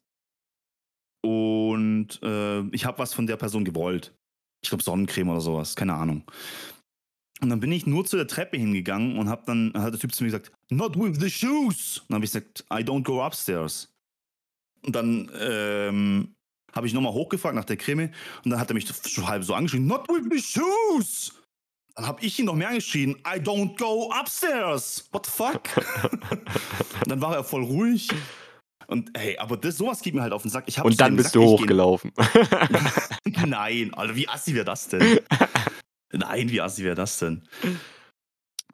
[1.22, 4.14] und äh, ich habe was von der Person gewollt.
[4.64, 6.24] Ich glaube Sonnencreme oder sowas, keine Ahnung.
[7.42, 10.14] Und dann bin ich nur zu der Treppe hingegangen und habe dann hat der Typ
[10.14, 12.00] zu mir gesagt, not with the shoes.
[12.00, 13.92] Und dann habe ich gesagt, I don't go upstairs.
[14.86, 16.36] Und dann ähm,
[16.74, 18.12] habe ich nochmal hochgefragt nach der Creme
[18.44, 18.88] und dann hat er mich
[19.26, 21.34] halb so angeschrien, not with the shoes.
[22.02, 25.08] Dann habe ich ihn noch mehr angeschrien, I don't go upstairs.
[25.12, 25.62] What the fuck?
[27.00, 28.10] und dann war er voll ruhig.
[28.88, 30.64] Und hey, aber das, sowas geht mir halt auf den Sack.
[30.66, 32.12] Ich Und dann bist gesagt, du hochgelaufen.
[33.46, 35.20] Nein, Alter, wie assi wäre das denn?
[36.12, 37.44] Nein, wie assi wäre das denn?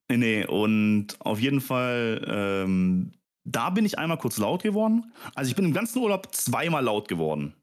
[0.07, 3.11] Nee, nee, und auf jeden Fall, ähm,
[3.43, 5.11] da bin ich einmal kurz laut geworden.
[5.35, 7.55] Also ich bin im ganzen Urlaub zweimal laut geworden.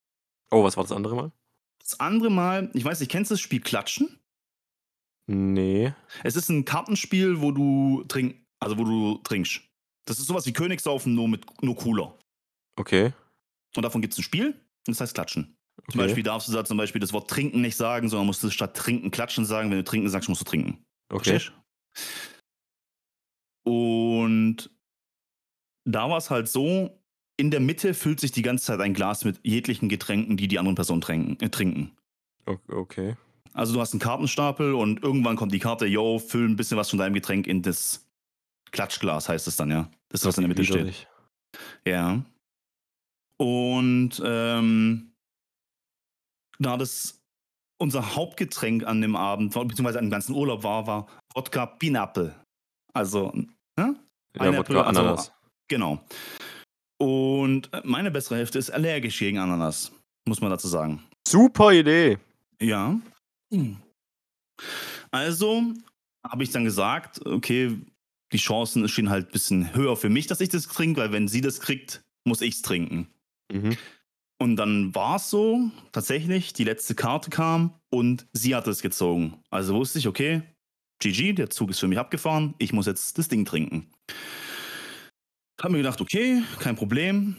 [0.50, 1.32] oh, was war das andere Mal?
[1.78, 4.18] Das andere Mal, ich weiß nicht, kennst du das Spiel Klatschen?
[5.26, 5.92] Nee.
[6.22, 9.62] Es ist ein Kartenspiel, wo du trink, also wo du trinkst.
[10.06, 12.18] Das ist sowas wie Königssaufen, nur mit nur cooler.
[12.76, 13.12] Okay.
[13.76, 15.56] Und davon gibt es ein Spiel, und das heißt Klatschen.
[15.90, 16.08] Zum okay.
[16.08, 18.76] Beispiel darfst du da zum Beispiel das Wort trinken nicht sagen, sondern musst du statt
[18.76, 19.70] trinken klatschen sagen.
[19.70, 20.84] Wenn du trinken sagst, musst du trinken.
[21.08, 21.40] Okay.
[21.40, 21.52] Verstehst?
[23.64, 24.70] Und
[25.84, 27.02] da war es halt so,
[27.36, 30.58] in der Mitte füllt sich die ganze Zeit ein Glas mit jeglichen Getränken, die die
[30.58, 31.96] anderen Personen tränken, äh, trinken.
[32.46, 33.16] Okay.
[33.54, 36.90] Also du hast einen Kartenstapel und irgendwann kommt die Karte, yo, füll ein bisschen was
[36.90, 38.06] von deinem Getränk in das
[38.72, 39.88] Klatschglas, heißt es dann, ja.
[40.08, 41.06] Das, was in der Mitte steht.
[41.86, 42.20] Ja.
[43.38, 45.12] Und ähm,
[46.58, 47.20] da das
[47.78, 52.34] unser Hauptgetränk an dem Abend, beziehungsweise an dem ganzen Urlaub war, war Wodka Pineapple.
[52.92, 53.32] Also,
[53.76, 53.96] ne?
[54.36, 55.32] Ja, Wodka also- Ananas.
[55.68, 56.04] Genau.
[57.00, 59.92] Und meine bessere Hälfte ist allergisch gegen Ananas,
[60.26, 61.02] muss man dazu sagen.
[61.26, 62.18] Super Idee.
[62.60, 62.98] Ja.
[65.10, 65.74] Also
[66.26, 67.78] habe ich dann gesagt, okay,
[68.32, 71.28] die Chancen stehen halt ein bisschen höher für mich, dass ich das trinke, weil wenn
[71.28, 73.08] sie das kriegt, muss ich es trinken.
[73.52, 73.76] Mhm.
[74.40, 79.40] Und dann war es so, tatsächlich, die letzte Karte kam und sie hat es gezogen.
[79.50, 80.42] Also wusste ich, okay,
[81.00, 83.90] GG, der Zug ist für mich abgefahren, ich muss jetzt das Ding trinken.
[85.60, 87.36] Hab mir gedacht, okay, kein Problem.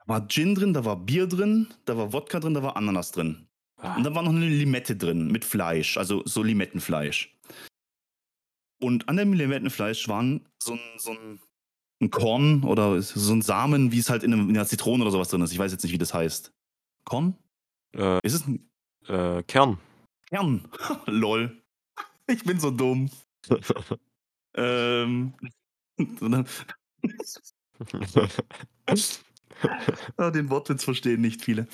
[0.00, 3.12] Da war Gin drin, da war Bier drin, da war Wodka drin, da war Ananas
[3.12, 3.46] drin.
[3.82, 7.34] Ah, Und da war noch eine Limette drin mit Fleisch, also so Limettenfleisch.
[8.82, 11.40] Und an dem Limettenfleisch waren so ein, so ein,
[12.02, 15.10] ein Korn oder so ein Samen, wie es halt in, einem, in einer Zitrone oder
[15.10, 15.52] sowas drin ist.
[15.52, 16.52] Ich weiß jetzt nicht, wie das heißt.
[17.04, 17.36] Korn?
[17.94, 18.70] Äh, Ist es ein
[19.08, 19.78] äh, Kern.
[20.28, 20.68] Kern?
[21.06, 21.60] Lol.
[22.26, 23.10] Ich bin so dumm.
[24.54, 25.32] Ähm.
[26.20, 26.44] dann-
[30.16, 31.68] Ah, Den Wortwitz verstehen nicht viele.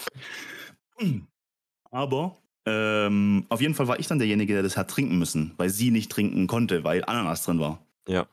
[1.91, 5.71] Aber ähm, auf jeden Fall war ich dann derjenige, der das hat trinken müssen, weil
[5.71, 7.81] sie nicht trinken konnte, weil Ananas drin war.
[8.09, 8.27] Ja.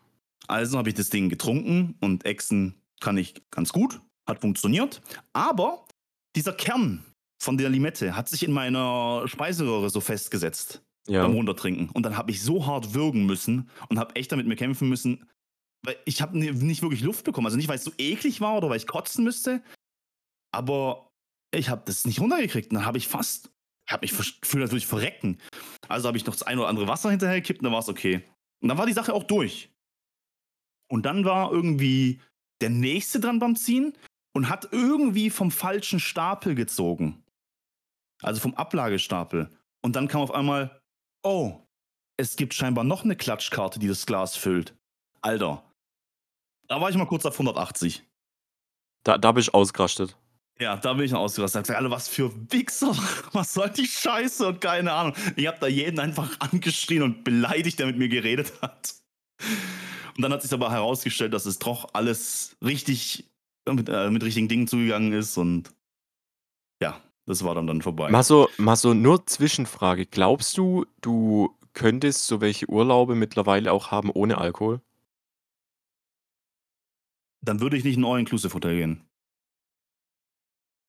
[0.47, 5.01] Also habe ich das Ding getrunken und Echsen kann ich ganz gut, hat funktioniert.
[5.33, 5.85] Aber
[6.35, 7.03] dieser Kern
[7.41, 11.21] von der Limette hat sich in meiner Speiseröhre so festgesetzt ja.
[11.21, 11.89] beim Runtertrinken.
[11.89, 15.29] Und dann habe ich so hart würgen müssen und habe echt damit mir kämpfen müssen,
[15.83, 17.47] weil ich habe nicht wirklich Luft bekommen.
[17.47, 19.61] Also nicht, weil es so eklig war oder weil ich kotzen müsste,
[20.51, 21.11] aber
[21.53, 22.71] ich habe das nicht runtergekriegt.
[22.71, 23.51] Und dann habe ich fast,
[23.85, 25.39] ich habe mich gefühlt, als würde ich verrecken.
[25.87, 27.89] Also habe ich noch das ein oder andere Wasser hinterher gekippt und dann war es
[27.89, 28.23] okay.
[28.61, 29.69] Und dann war die Sache auch durch.
[30.89, 32.21] Und dann war irgendwie
[32.61, 33.93] der Nächste dran beim Ziehen
[34.33, 37.23] und hat irgendwie vom falschen Stapel gezogen.
[38.21, 39.49] Also vom Ablagestapel.
[39.81, 40.81] Und dann kam auf einmal,
[41.23, 41.59] oh,
[42.17, 44.75] es gibt scheinbar noch eine Klatschkarte, die das Glas füllt.
[45.21, 45.63] Alter.
[46.67, 48.03] Da war ich mal kurz auf 180.
[49.03, 50.17] Da, da bin ich ausgerastet.
[50.59, 51.61] Ja, da bin ich noch ausgerastet.
[51.61, 52.95] Ich gesagt, Alter, was für Wichser.
[53.33, 55.15] Was soll die Scheiße und keine Ahnung.
[55.35, 58.93] Ich habe da jeden einfach angeschrien und beleidigt, der mit mir geredet hat.
[60.15, 63.25] Und dann hat sich aber herausgestellt, dass es doch alles richtig
[63.67, 65.73] mit, äh, mit richtigen Dingen zugegangen ist und
[66.81, 68.09] ja, das war dann dann vorbei.
[68.09, 70.05] Mal so, mal so nur Zwischenfrage.
[70.05, 74.81] Glaubst du, du könntest so welche Urlaube mittlerweile auch haben ohne Alkohol?
[77.41, 79.01] Dann würde ich nicht in ein All-Inclusive-Hotel gehen.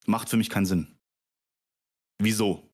[0.06, 0.96] Macht für mich keinen Sinn.
[2.20, 2.68] Wieso?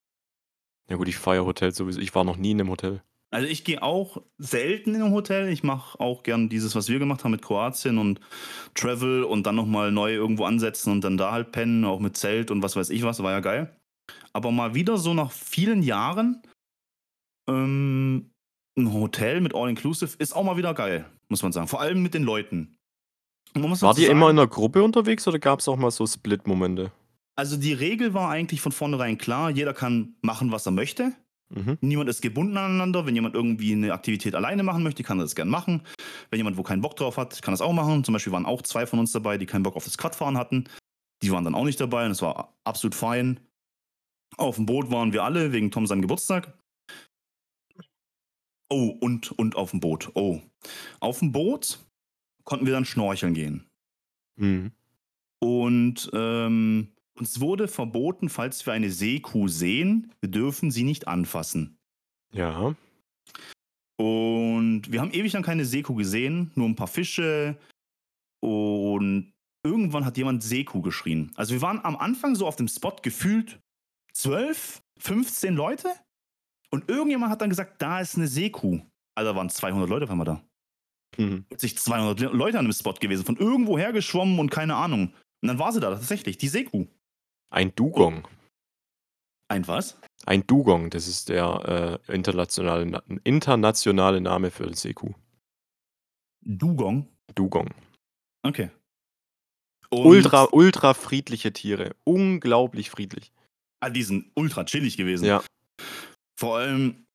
[0.89, 1.99] Ja gut, ich feiere Hotels sowieso.
[1.99, 3.01] Ich war noch nie in einem Hotel.
[3.33, 5.47] Also ich gehe auch selten in ein Hotel.
[5.47, 8.19] Ich mache auch gern dieses, was wir gemacht haben mit Kroatien und
[8.75, 12.51] Travel und dann nochmal neu irgendwo ansetzen und dann da halt pennen, auch mit Zelt
[12.51, 13.73] und was weiß ich was, war ja geil.
[14.33, 16.41] Aber mal wieder so nach vielen Jahren
[17.49, 18.31] ähm,
[18.77, 21.69] ein Hotel mit All-Inclusive ist auch mal wieder geil, muss man sagen.
[21.69, 22.77] Vor allem mit den Leuten.
[23.53, 26.91] War die immer in einer Gruppe unterwegs oder gab es auch mal so Split-Momente?
[27.35, 31.13] Also die Regel war eigentlich von vornherein klar, jeder kann machen, was er möchte.
[31.53, 31.77] Mhm.
[31.81, 33.05] Niemand ist gebunden aneinander.
[33.05, 35.81] Wenn jemand irgendwie eine Aktivität alleine machen möchte, kann er das gerne machen.
[36.29, 38.03] Wenn jemand wo keinen Bock drauf hat, kann das auch machen.
[38.03, 40.65] Zum Beispiel waren auch zwei von uns dabei, die keinen Bock auf das Quadfahren hatten.
[41.21, 43.39] Die waren dann auch nicht dabei und es war absolut fein.
[44.37, 46.53] Auf dem Boot waren wir alle wegen Tom seinem Geburtstag.
[48.69, 50.11] Oh, und, und auf dem Boot.
[50.13, 50.39] Oh.
[51.01, 51.79] Auf dem Boot
[52.45, 53.65] konnten wir dann schnorcheln gehen.
[54.37, 54.71] Mhm.
[55.39, 61.77] Und ähm, uns wurde verboten, falls wir eine Seekuh sehen, wir dürfen sie nicht anfassen.
[62.33, 62.75] Ja.
[63.97, 67.57] Und wir haben ewig lang keine Seekuh gesehen, nur ein paar Fische.
[68.41, 69.31] Und
[69.63, 71.31] irgendwann hat jemand Seekuh geschrien.
[71.35, 73.59] Also wir waren am Anfang so auf dem Spot gefühlt
[74.13, 75.89] 12, 15 Leute.
[76.71, 78.79] Und irgendjemand hat dann gesagt, da ist eine Seekuh.
[79.15, 80.43] Also waren 200 Leute auf einmal da.
[81.17, 81.45] Mhm.
[81.57, 85.13] Sich 200 Leute an dem Spot gewesen, von irgendwo hergeschwommen und keine Ahnung.
[85.41, 86.87] Und dann war sie da tatsächlich, die Seekuh.
[87.51, 88.27] Ein Dugong.
[89.49, 89.99] Ein was?
[90.25, 95.13] Ein Dugong, das ist der äh, internationale, internationale Name für Seekuh.
[96.41, 97.07] Dugong?
[97.35, 97.69] Dugong.
[98.43, 98.71] Okay.
[99.89, 101.93] Und ultra, ultra friedliche Tiere.
[102.05, 103.33] Unglaublich friedlich.
[103.81, 105.25] Ah, die sind ultra chillig gewesen.
[105.25, 105.43] Ja.
[106.39, 107.05] Vor allem,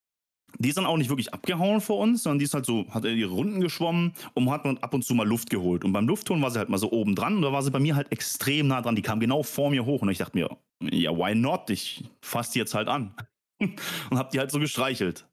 [0.58, 3.04] die ist dann auch nicht wirklich abgehauen vor uns, sondern die ist halt so, hat
[3.04, 5.84] ihre Runden geschwommen und hat ab und zu mal Luft geholt.
[5.84, 7.78] Und beim Luftholen war sie halt mal so oben dran und da war sie bei
[7.78, 8.96] mir halt extrem nah dran.
[8.96, 11.68] Die kam genau vor mir hoch und ich dachte mir, ja, why not?
[11.70, 13.14] Ich fasse die jetzt halt an.
[13.60, 15.28] und hab die halt so gestreichelt.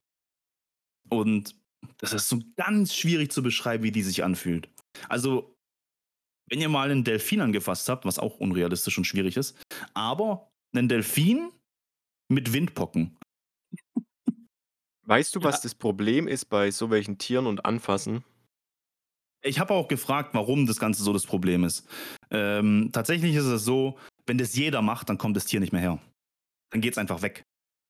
[1.09, 1.55] Und
[1.97, 4.69] das ist so ganz schwierig zu beschreiben, wie die sich anfühlt.
[5.09, 5.55] Also,
[6.49, 9.57] wenn ihr mal einen Delfin angefasst habt, was auch unrealistisch und schwierig ist,
[9.93, 11.49] aber einen Delfin
[12.29, 13.17] mit Windpocken.
[15.06, 18.24] Weißt du, was das Problem ist bei so welchen Tieren und Anfassen?
[19.44, 21.86] Ich habe auch gefragt, warum das Ganze so das Problem ist.
[22.32, 25.82] Ähm, tatsächlich ist es so, wenn das jeder macht, dann kommt das Tier nicht mehr
[25.82, 26.00] her.
[26.72, 27.44] Dann geht es einfach weg.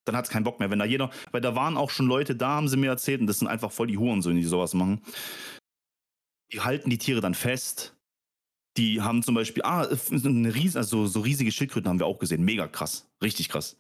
[0.06, 0.72] Dann hat es keinen Bock mehr.
[0.72, 3.28] Wenn da jeder, weil da waren auch schon Leute da, haben sie mir erzählt, und
[3.28, 5.02] das sind einfach voll die Hurensöhne, die sowas machen.
[6.52, 7.96] Die halten die Tiere dann fest.
[8.76, 12.44] Die haben zum Beispiel, ah, eine Ries also so riesige Schildkröten haben wir auch gesehen.
[12.44, 13.08] Mega krass.
[13.22, 13.78] Richtig krass.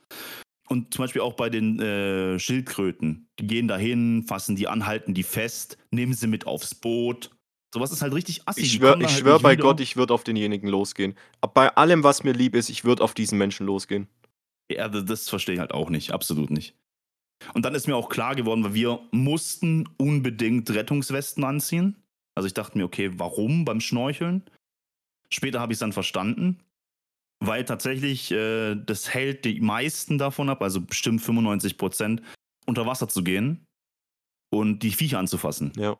[0.73, 3.27] Und zum Beispiel auch bei den äh, Schildkröten.
[3.37, 7.29] Die gehen dahin, fassen die an, halten die fest, nehmen sie mit aufs Boot.
[7.71, 8.61] Sowas ist halt richtig assi.
[8.61, 9.61] Ich schwöre halt schwör bei wieder.
[9.61, 11.13] Gott, ich würde auf denjenigen losgehen.
[11.53, 14.07] Bei allem, was mir lieb ist, ich würde auf diesen Menschen losgehen.
[14.71, 16.09] Ja, das verstehe ich halt auch nicht.
[16.09, 16.73] Absolut nicht.
[17.53, 21.97] Und dann ist mir auch klar geworden, weil wir mussten unbedingt Rettungswesten anziehen.
[22.33, 24.41] Also ich dachte mir, okay, warum beim Schnorcheln?
[25.29, 26.57] Später habe ich es dann verstanden
[27.45, 32.21] weil tatsächlich äh, das hält die meisten davon ab, also bestimmt 95 Prozent,
[32.65, 33.65] unter Wasser zu gehen
[34.51, 35.73] und die Viecher anzufassen.
[35.75, 35.97] Ja.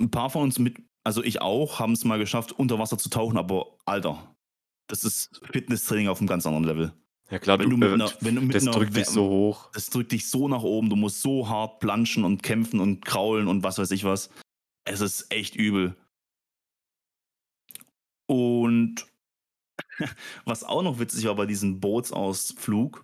[0.00, 3.08] Ein paar von uns mit, also ich auch, haben es mal geschafft, unter Wasser zu
[3.08, 4.34] tauchen, aber Alter,
[4.88, 6.92] das ist Fitnesstraining auf einem ganz anderen Level.
[7.30, 9.70] Ja klar, wenn du, mit einer, wenn du mit das einer, drückt dich so hoch.
[9.72, 13.48] Das drückt dich so nach oben, du musst so hart planschen und kämpfen und kraulen
[13.48, 14.30] und was weiß ich was.
[14.84, 15.96] Es ist echt übel.
[18.26, 19.06] Und
[20.44, 23.02] was auch noch witzig war bei diesem Bootsausflug,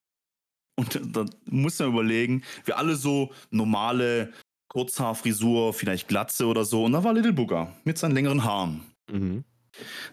[0.77, 4.33] und da muss man überlegen, wir alle so normale
[4.69, 6.85] Kurzhaarfrisur, vielleicht Glatze oder so.
[6.85, 8.81] Und da war Little Booger mit seinen längeren Haaren.
[9.11, 9.45] Mhm.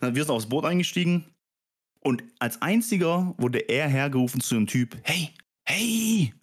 [0.01, 1.25] Dann wir sind aufs Boot eingestiegen
[2.01, 5.33] und als einziger wurde er hergerufen zu dem Typ: Hey,
[5.65, 6.33] hey,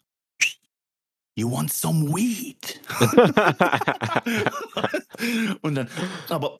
[1.38, 2.80] You want some weed?
[5.60, 5.86] und dann,
[6.30, 6.56] aber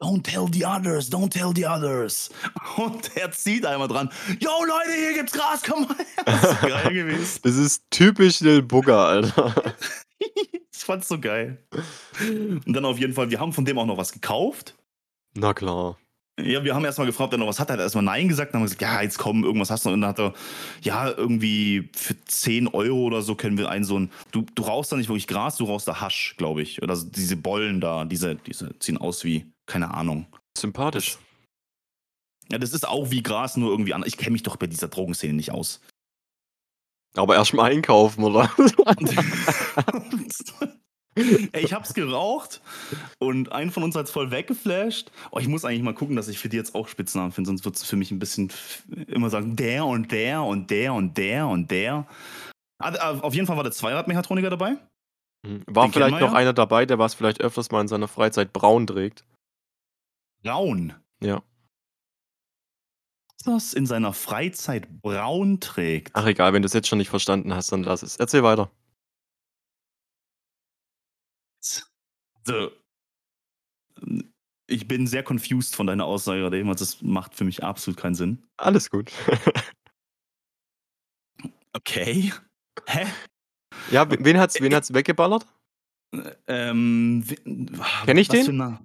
[0.00, 2.30] don't tell the others, don't tell the others.
[2.78, 4.08] Und er zieht einmal dran.
[4.40, 6.06] Yo Leute, hier gibt's Gras, komm mal her.
[6.24, 7.40] Das ist geil gewesen.
[7.42, 9.54] Das ist typisch Lil Bugger, Alter.
[10.18, 11.62] ich fand's so geil.
[12.18, 14.76] Und dann auf jeden Fall, wir haben von dem auch noch was gekauft.
[15.34, 15.98] Na klar.
[16.38, 17.70] Ja, wir haben erstmal gefragt, ob er noch was hat.
[17.70, 18.52] Er hat erstmal Nein gesagt.
[18.52, 19.90] Dann haben wir gesagt, ja, jetzt komm, irgendwas hast du.
[19.90, 20.34] Und dann hat er,
[20.82, 24.10] ja, irgendwie für 10 Euro oder so können wir einen so ein.
[24.32, 26.82] Du, du rauchst da nicht wirklich Gras, du rauchst da Hasch, glaube ich.
[26.82, 30.26] Oder so diese Bollen da, diese, diese ziehen aus wie, keine Ahnung.
[30.58, 31.16] Sympathisch.
[32.50, 34.08] Ja, das ist auch wie Gras, nur irgendwie anders.
[34.08, 35.80] Ich kenne mich doch bei dieser Drogenszene nicht aus.
[37.14, 38.50] Aber erst mal einkaufen, oder?
[41.16, 42.60] Ey, ich hab's geraucht
[43.18, 45.10] und einen von uns hat's voll weggeflasht.
[45.30, 47.64] Oh, ich muss eigentlich mal gucken, dass ich für die jetzt auch Spitznamen finde, sonst
[47.64, 48.52] wird's für mich ein bisschen
[49.06, 52.06] immer sagen, der und der und der und der und der.
[52.78, 54.76] Ah, äh, Auf jeden Fall war der Zweirad-Mechatroniker dabei.
[55.42, 55.62] Mhm.
[55.66, 56.38] War Den vielleicht noch ja.
[56.38, 59.24] einer dabei, der was vielleicht öfters mal in seiner Freizeit braun trägt.
[60.42, 60.94] Braun.
[61.22, 61.42] Ja.
[63.44, 66.10] Das in seiner Freizeit braun trägt.
[66.14, 68.16] Ach egal, wenn du es jetzt schon nicht verstanden hast, dann lass es.
[68.16, 68.70] Erzähl weiter.
[72.46, 72.70] So.
[74.68, 76.68] Ich bin sehr confused von deiner Aussage gerade eben.
[76.68, 78.42] also Das macht für mich absolut keinen Sinn.
[78.56, 79.12] Alles gut.
[81.72, 82.32] Okay.
[82.86, 83.06] Hä?
[83.90, 85.46] ja, wen hat's, wen hat's weggeballert?
[86.46, 87.22] Ähm,
[88.06, 88.78] Kenn ich den?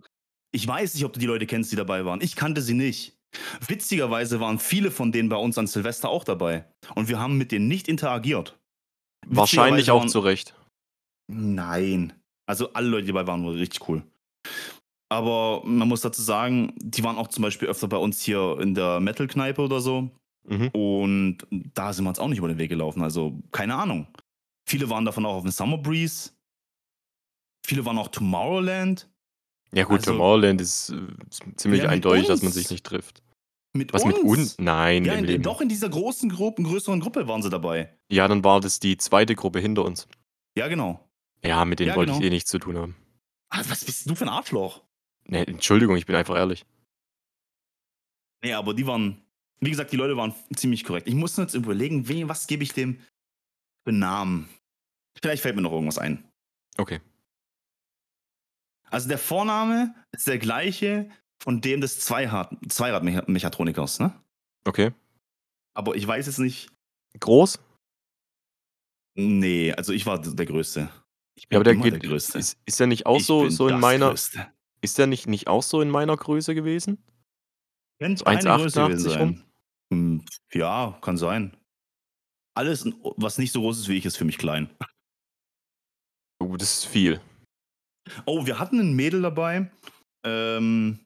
[0.54, 2.20] Ich weiß nicht, ob du die Leute kennst, die dabei waren.
[2.20, 3.18] Ich kannte sie nicht.
[3.66, 6.66] Witzigerweise waren viele von denen bei uns an Silvester auch dabei.
[6.96, 8.60] Und wir haben mit denen nicht interagiert.
[9.26, 10.54] Wahrscheinlich auch waren- zu Recht.
[11.32, 12.12] Nein.
[12.52, 14.04] Also alle Leute, die dabei waren, waren richtig cool.
[15.10, 18.76] Aber man muss dazu sagen, die waren auch zum Beispiel öfter bei uns hier in
[18.76, 20.10] der Metal-Kneipe oder so.
[20.48, 20.68] Mhm.
[20.70, 21.38] Und
[21.74, 23.02] da sind wir uns auch nicht über den Weg gelaufen.
[23.04, 24.08] Also keine Ahnung.
[24.68, 26.32] Viele waren davon auch auf dem Summer Breeze.
[27.66, 29.10] Viele waren auch Tomorrowland.
[29.74, 33.24] Ja gut, Also- Tomorrowland ist äh, ziemlich Ja, eindeutig, dass man sich nicht trifft.
[33.74, 34.16] Mit Was uns.
[34.16, 34.58] mit uns?
[34.60, 35.44] Nein, Ja, im in, Leben.
[35.44, 37.96] doch in dieser großen Gruppe, größeren Gruppe waren sie dabei.
[38.12, 40.08] Ja, dann war das die zweite Gruppe hinter uns.
[40.58, 41.08] Ja, genau.
[41.44, 42.28] Ja, mit denen Ja, wollte ich genau.
[42.28, 42.96] eh nichts zu tun haben.
[43.50, 44.82] Ah, Was bist du für ein Arschloch?
[45.26, 46.66] Nee, Entschuldigung, ich bin einfach ehrlich.
[48.44, 49.22] Nee, aber die waren,
[49.60, 51.08] wie gesagt, die Leute waren ziemlich korrekt.
[51.08, 53.00] Ich muss jetzt überlegen, wen, was gebe ich dem
[53.86, 54.50] für Namen?
[55.22, 56.24] Vielleicht fällt mir noch irgendwas ein.
[56.78, 57.02] Okay.
[58.90, 61.10] Also der Vorname ist der gleiche
[61.42, 64.14] von dem des Zweirad- Zweirad-Mechatronikers, ne?
[64.66, 64.92] Okay.
[65.74, 66.70] Aber ich weiß jetzt nicht.
[67.20, 67.60] Groß?
[69.16, 70.90] Nee, also ich war der Größte.
[71.42, 71.94] Ich bin Ja, aber der geht.
[72.04, 72.38] der Größte.
[72.38, 74.10] Ist, ist der nicht auch Ich so, so in meiner.
[74.10, 74.48] Größte.
[74.82, 77.04] Ist der nicht, nicht auch so in meiner Größe gewesen?
[78.00, 79.36] Könnte So eine Größe 1,88 gewesen rum?
[79.36, 79.44] sein.
[79.92, 81.58] Hm, Ja, kann sein.
[82.56, 82.86] Alles,
[83.18, 84.70] was nicht so groß ist wie ich, ist für mich klein.
[86.40, 87.20] Oh, das ist viel.
[88.26, 89.72] Oh, wir hatten ein Mädel dabei.
[90.26, 91.00] Ähm,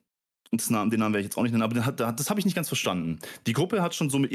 [0.52, 2.68] den Namen werde ich jetzt auch nicht nennen, aber hat, das habe ich nicht ganz
[2.68, 3.18] verstanden.
[3.46, 4.32] Die Gruppe hat schon so mit,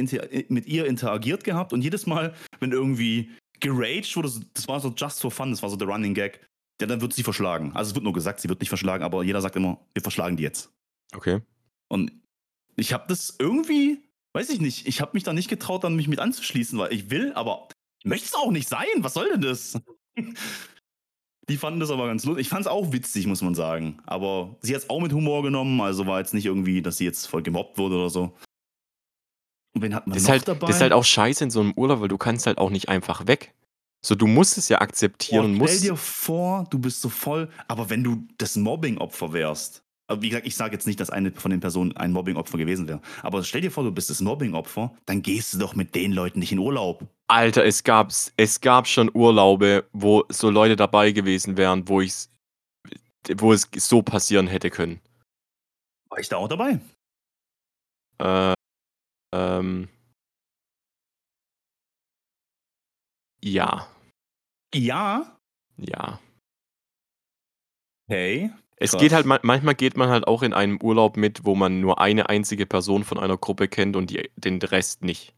[0.49, 3.31] mit ihr interagiert gehabt und jedes Mal, wenn irgendwie
[3.61, 6.41] geraged wurde, das war so just for fun, das war so der Running Gag,
[6.81, 7.71] ja, dann wird sie verschlagen.
[7.73, 10.35] Also es wird nur gesagt, sie wird nicht verschlagen, aber jeder sagt immer, wir verschlagen
[10.35, 10.71] die jetzt.
[11.13, 11.41] Okay.
[11.87, 12.11] Und
[12.75, 14.01] ich habe das irgendwie,
[14.33, 17.09] weiß ich nicht, ich habe mich da nicht getraut, dann mich mit anzuschließen, weil ich
[17.09, 17.67] will, aber
[17.99, 18.87] ich möchte es auch nicht sein.
[18.97, 19.79] Was soll denn das?
[21.49, 22.45] Die fanden das aber ganz lustig.
[22.45, 23.99] Ich fand es auch witzig, muss man sagen.
[24.05, 27.05] Aber sie hat es auch mit Humor genommen, also war jetzt nicht irgendwie, dass sie
[27.05, 28.33] jetzt voll gemobbt wurde oder so.
[29.73, 30.67] Und wen hatten wir Das noch halt, dabei?
[30.67, 32.89] das ist halt auch scheiße in so einem Urlaub, weil du kannst halt auch nicht
[32.89, 33.53] einfach weg.
[34.03, 35.45] So, du musst es ja Boah, akzeptieren.
[35.55, 39.83] stell musst, dir vor, du bist so voll, aber wenn du das Mobbing-Opfer wärst,
[40.19, 42.99] wie gesagt, ich sage jetzt nicht, dass eine von den Personen ein Mobbing-Opfer gewesen wäre,
[43.21, 46.39] aber stell dir vor, du bist das Mobbing-Opfer, dann gehst du doch mit den Leuten
[46.39, 47.07] nicht in Urlaub.
[47.27, 52.29] Alter, es gab, es gab schon Urlaube, wo so Leute dabei gewesen wären, wo ich's,
[53.37, 54.99] wo es so passieren hätte können.
[56.09, 56.81] War ich da auch dabei?
[58.17, 58.53] Äh,
[59.31, 59.87] ähm,
[63.43, 63.87] ja,
[64.73, 65.37] Ja.
[65.77, 66.19] ja.
[68.07, 68.51] Hey.
[68.77, 69.01] Es Krass.
[69.01, 71.99] geht halt, ma- manchmal geht man halt auch in einem Urlaub mit, wo man nur
[72.01, 75.35] eine einzige Person von einer Gruppe kennt und die, den Rest nicht.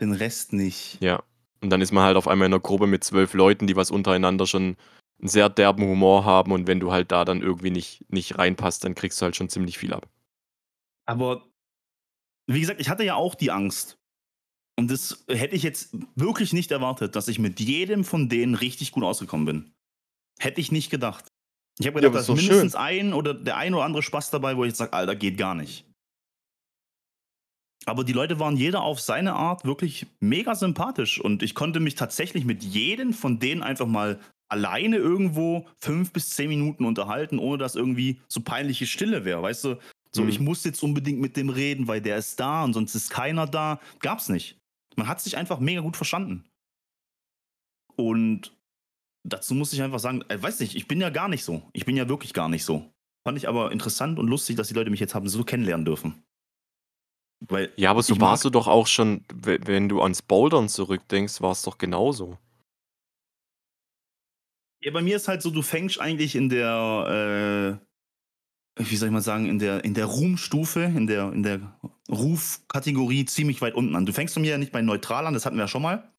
[0.00, 1.00] Den Rest nicht.
[1.00, 1.22] Ja.
[1.62, 3.90] Und dann ist man halt auf einmal in einer Gruppe mit zwölf Leuten, die was
[3.90, 4.76] untereinander schon
[5.20, 8.84] einen sehr derben Humor haben und wenn du halt da dann irgendwie nicht, nicht reinpasst,
[8.84, 10.08] dann kriegst du halt schon ziemlich viel ab.
[11.06, 11.46] Aber
[12.46, 13.96] wie gesagt, ich hatte ja auch die Angst.
[14.78, 18.92] Und das hätte ich jetzt wirklich nicht erwartet, dass ich mit jedem von denen richtig
[18.92, 19.72] gut ausgekommen bin.
[20.40, 21.26] Hätte ich nicht gedacht.
[21.78, 24.30] Ich habe Ja, gedacht, aber da ist mindestens ein oder der ein oder andere Spaß
[24.30, 25.84] dabei, wo ich jetzt sage, Alter, geht gar nicht.
[27.86, 31.94] Aber die Leute waren jeder auf seine Art wirklich mega sympathisch und ich konnte mich
[31.94, 37.58] tatsächlich mit jedem von denen einfach mal alleine irgendwo fünf bis zehn Minuten unterhalten, ohne
[37.58, 39.76] dass irgendwie so peinliche Stille wäre, weißt du?
[40.14, 40.28] So, Mhm.
[40.28, 43.46] ich muss jetzt unbedingt mit dem reden, weil der ist da und sonst ist keiner
[43.46, 43.80] da.
[44.00, 44.58] Gab's nicht.
[44.96, 46.44] Man hat sich einfach mega gut verstanden.
[47.96, 48.56] Und
[49.26, 51.62] dazu muss ich einfach sagen, äh, weiß nicht, ich bin ja gar nicht so.
[51.72, 52.92] Ich bin ja wirklich gar nicht so.
[53.26, 56.22] Fand ich aber interessant und lustig, dass die Leute mich jetzt haben so kennenlernen dürfen.
[57.46, 61.40] Weil Ja, aber so warst du doch auch schon, we- wenn du ans Bouldern zurückdenkst,
[61.40, 62.38] war es doch genauso.
[64.82, 67.84] Ja, bei mir ist halt so, du fängst eigentlich in der, äh,
[68.76, 71.60] wie soll ich mal sagen, in der, in der Ruhmstufe, in der, in der
[72.10, 74.06] Rufkategorie ziemlich weit unten an.
[74.06, 76.12] Du fängst bei mir ja nicht bei neutral an, das hatten wir ja schon mal.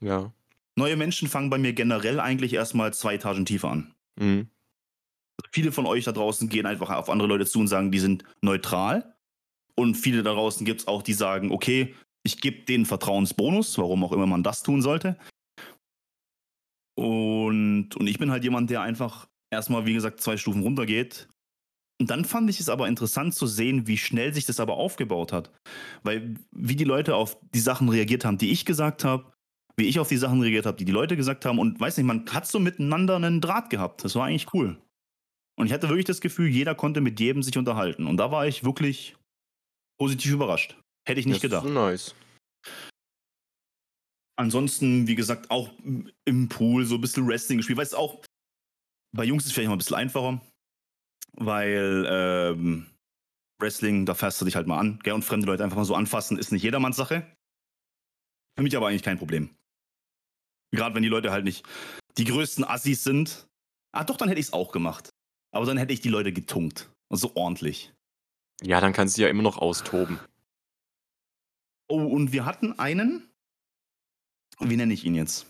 [0.00, 0.32] Ja.
[0.76, 3.94] Neue Menschen fangen bei mir generell eigentlich erstmal zwei Etagen tiefer an.
[4.16, 4.48] Mhm.
[5.50, 8.24] Viele von euch da draußen gehen einfach auf andere Leute zu und sagen, die sind
[8.42, 9.14] neutral.
[9.74, 14.04] Und viele da draußen gibt es auch, die sagen, okay, ich gebe den Vertrauensbonus, warum
[14.04, 15.16] auch immer man das tun sollte.
[16.96, 21.28] Und, und ich bin halt jemand, der einfach erstmal, wie gesagt, zwei Stufen runtergeht.
[22.00, 25.32] Und dann fand ich es aber interessant zu sehen, wie schnell sich das aber aufgebaut
[25.32, 25.50] hat.
[26.04, 29.32] Weil wie die Leute auf die Sachen reagiert haben, die ich gesagt habe,
[29.76, 31.58] wie ich auf die Sachen reagiert habe, die die Leute gesagt haben.
[31.58, 34.04] Und weiß nicht, man hat so miteinander einen Draht gehabt.
[34.04, 34.80] Das war eigentlich cool.
[35.56, 38.06] Und ich hatte wirklich das Gefühl, jeder konnte mit jedem sich unterhalten.
[38.06, 39.16] Und da war ich wirklich
[40.00, 40.76] positiv überrascht.
[41.04, 41.66] Hätte ich nicht das gedacht.
[41.66, 42.14] Ist nice.
[44.36, 45.72] Ansonsten, wie gesagt, auch
[46.24, 47.76] im Pool so ein bisschen Wrestling gespielt.
[47.76, 48.22] Weil es auch
[49.16, 50.40] bei Jungs ist vielleicht mal ein bisschen einfacher,
[51.32, 52.86] weil ähm,
[53.60, 54.98] Wrestling, da fährst du dich halt mal an.
[55.02, 55.14] Gell?
[55.14, 57.34] Und fremde Leute einfach mal so anfassen, ist nicht jedermanns Sache.
[58.56, 59.54] Für mich aber eigentlich kein Problem.
[60.72, 61.66] Gerade wenn die Leute halt nicht
[62.18, 63.48] die größten Assis sind.
[63.92, 65.10] Ah, doch, dann hätte ich es auch gemacht.
[65.52, 66.90] Aber dann hätte ich die Leute getunkt.
[67.10, 67.94] Und so ordentlich.
[68.62, 70.18] Ja, dann kannst du ja immer noch austoben.
[71.88, 73.30] Oh, und wir hatten einen.
[74.58, 75.46] Wie nenne ich ihn jetzt?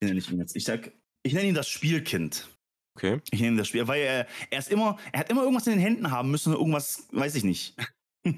[0.00, 0.56] Wie nenne ich ihn jetzt?
[0.56, 0.92] Ich sag,
[1.22, 2.48] ich nenne ihn das Spielkind.
[2.94, 3.20] Okay.
[3.30, 5.80] Ich ihn das Spiel, weil er, er ist immer, er hat immer irgendwas in den
[5.80, 7.76] Händen haben müssen, irgendwas, weiß ich nicht.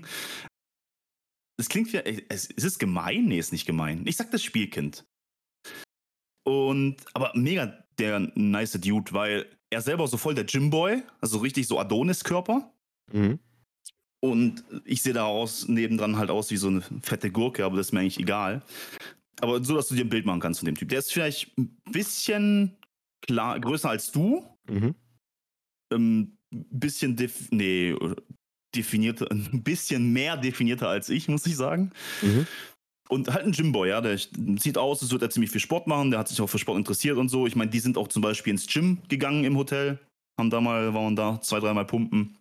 [1.57, 1.99] Es klingt wie,
[2.29, 3.27] es, ist es gemein?
[3.27, 4.05] Nee, ist nicht gemein.
[4.07, 5.07] Ich sag das Spielkind.
[6.45, 11.69] Und, aber mega der nice Dude, weil er selber so voll der Gymboy, also richtig
[11.69, 12.73] so Adonis-Körper.
[13.13, 13.39] Mhm.
[14.21, 17.87] Und ich sehe da aus, nebendran halt aus wie so eine fette Gurke, aber das
[17.87, 18.63] ist mir eigentlich egal.
[19.41, 20.89] Aber so, dass du dir ein Bild machen kannst von dem Typ.
[20.89, 22.77] Der ist vielleicht ein bisschen
[23.27, 24.45] klar, größer als du.
[24.69, 24.95] Mhm.
[25.93, 27.95] Ähm, bisschen def nee,
[28.75, 31.93] definierter, ein bisschen mehr definierter als ich, muss ich sagen.
[32.23, 32.47] Mhm.
[33.09, 36.11] Und halt ein Gymboy, ja, der sieht aus, als würde er ziemlich viel Sport machen,
[36.11, 37.47] der hat sich auch für Sport interessiert und so.
[37.47, 39.99] Ich meine, die sind auch zum Beispiel ins Gym gegangen im Hotel,
[40.41, 42.39] haben da mal, waren da zwei, dreimal pumpen.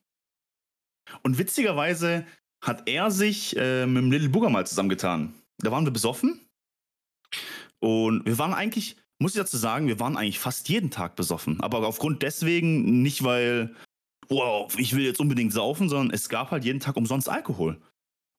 [1.22, 2.26] Und witzigerweise
[2.64, 5.34] hat er sich äh, mit dem Little Booger mal zusammengetan.
[5.58, 6.40] Da waren wir besoffen.
[7.80, 11.62] Und wir waren eigentlich, muss ich dazu sagen, wir waren eigentlich fast jeden Tag besoffen.
[11.62, 13.74] Aber aufgrund deswegen, nicht weil,
[14.28, 17.82] wow, ich will jetzt unbedingt saufen, sondern es gab halt jeden Tag umsonst Alkohol.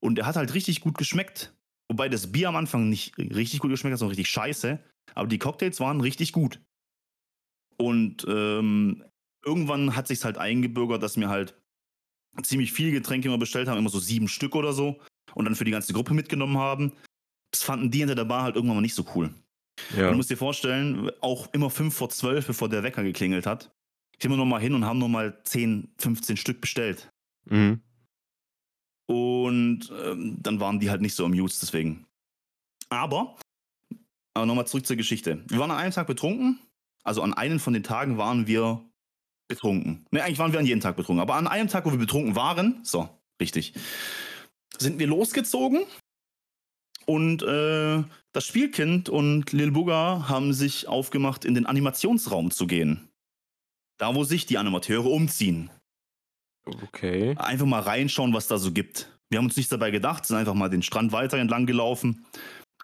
[0.01, 1.55] Und er hat halt richtig gut geschmeckt.
[1.89, 4.79] Wobei das Bier am Anfang nicht richtig gut geschmeckt hat, sondern richtig scheiße.
[5.15, 6.61] Aber die Cocktails waren richtig gut.
[7.79, 9.05] Und ähm,
[9.43, 11.59] irgendwann hat sich halt eingebürgert, dass wir halt
[12.43, 15.01] ziemlich viel Getränke immer bestellt haben, immer so sieben Stück oder so.
[15.35, 16.93] Und dann für die ganze Gruppe mitgenommen haben.
[17.53, 19.33] Das fanden die hinter der Bar halt irgendwann mal nicht so cool.
[19.97, 20.11] Ja.
[20.11, 23.71] Du musst dir vorstellen, auch immer fünf vor zwölf, bevor der Wecker geklingelt hat,
[24.21, 27.11] sind wir nochmal hin und haben nochmal 10, 15 Stück bestellt.
[27.47, 27.81] Mhm.
[29.07, 32.07] Und ähm, dann waren die halt nicht so amused deswegen.
[32.89, 33.37] Aber,
[34.33, 35.45] aber nochmal zurück zur Geschichte.
[35.49, 36.59] Wir waren an einem Tag betrunken.
[37.03, 38.83] Also an einem von den Tagen waren wir
[39.47, 40.07] betrunken.
[40.11, 41.21] Ne, eigentlich waren wir an jedem Tag betrunken.
[41.21, 43.09] Aber an einem Tag, wo wir betrunken waren, so,
[43.41, 43.75] richtig,
[44.79, 45.85] sind wir losgezogen.
[47.05, 48.03] Und äh,
[48.35, 53.09] das Spielkind und Lil Booger haben sich aufgemacht, in den Animationsraum zu gehen.
[53.97, 55.71] Da, wo sich die Animateure umziehen.
[56.67, 57.37] Okay.
[57.39, 59.09] Einfach mal reinschauen, was da so gibt.
[59.31, 62.27] Wir haben uns nichts dabei gedacht, sind einfach mal den Strand weiter entlang gelaufen.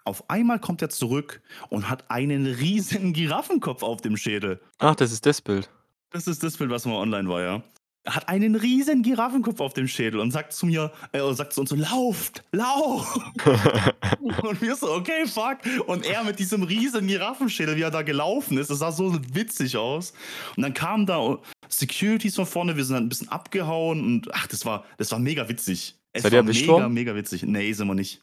[0.05, 4.61] Auf einmal kommt er zurück und hat einen riesigen Giraffenkopf auf dem Schädel.
[4.77, 5.69] Ach, das ist das Bild.
[6.11, 7.63] Das ist das Bild, was mal online war, ja.
[8.07, 11.69] Hat einen riesigen Giraffenkopf auf dem Schädel und sagt zu mir, äh, sagt zu uns
[11.69, 13.19] so, lauft, lauft.
[14.19, 15.59] und wir so, okay, fuck.
[15.85, 19.77] Und er mit diesem riesigen Giraffenschädel, wie er da gelaufen ist, das sah so witzig
[19.77, 20.13] aus.
[20.55, 21.37] Und dann kamen da
[21.69, 25.19] Securities von vorne, wir sind dann ein bisschen abgehauen und ach, das war, das war
[25.19, 25.95] mega witzig.
[26.11, 26.93] Es Seid war ihr mega, worden?
[26.93, 27.43] mega witzig.
[27.43, 28.21] Nee, sind wir nicht.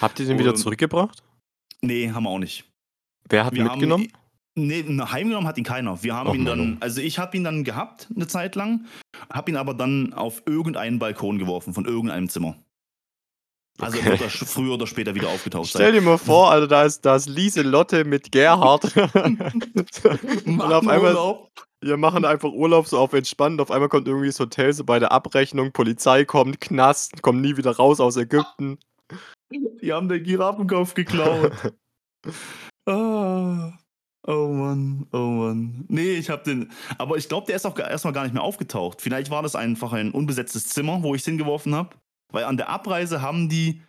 [0.00, 1.22] Habt ihr den wieder Und- zurückgebracht?
[1.82, 2.64] Nee, haben wir auch nicht.
[3.28, 4.04] Wer hat ihn mitgenommen?
[4.04, 4.27] Haben,
[4.66, 6.02] nee, heimgenommen hat ihn keiner.
[6.02, 8.86] Wir haben Och, ihn dann, also ich habe ihn dann gehabt eine Zeit lang,
[9.32, 12.56] habe ihn aber dann auf irgendeinen Balkon geworfen von irgendeinem Zimmer.
[13.80, 14.10] Also Okay.
[14.10, 17.16] wird er früher oder später wieder aufgetaucht Stell dir mal vor, also da ist, da
[17.16, 18.84] ist Lieselotte mit Gerhard.
[18.96, 21.50] und auf einmal, Urlaub.
[21.80, 23.60] wir machen einfach Urlaub so auf entspannt.
[23.60, 27.56] Auf einmal kommt irgendwie das Hotel so bei der Abrechnung, Polizei kommt, Knast, kommen nie
[27.56, 28.78] wieder raus aus Ägypten.
[29.52, 31.52] Die haben den Giraffenkopf geklaut.
[32.86, 33.77] ah.
[34.30, 35.86] Oh Mann, oh Mann.
[35.88, 36.70] Nee, ich hab den.
[36.98, 39.00] Aber ich glaube, der ist auch erstmal gar nicht mehr aufgetaucht.
[39.00, 41.96] Vielleicht war das einfach ein unbesetztes Zimmer, wo ich es hingeworfen habe.
[42.30, 43.80] Weil an der Abreise haben die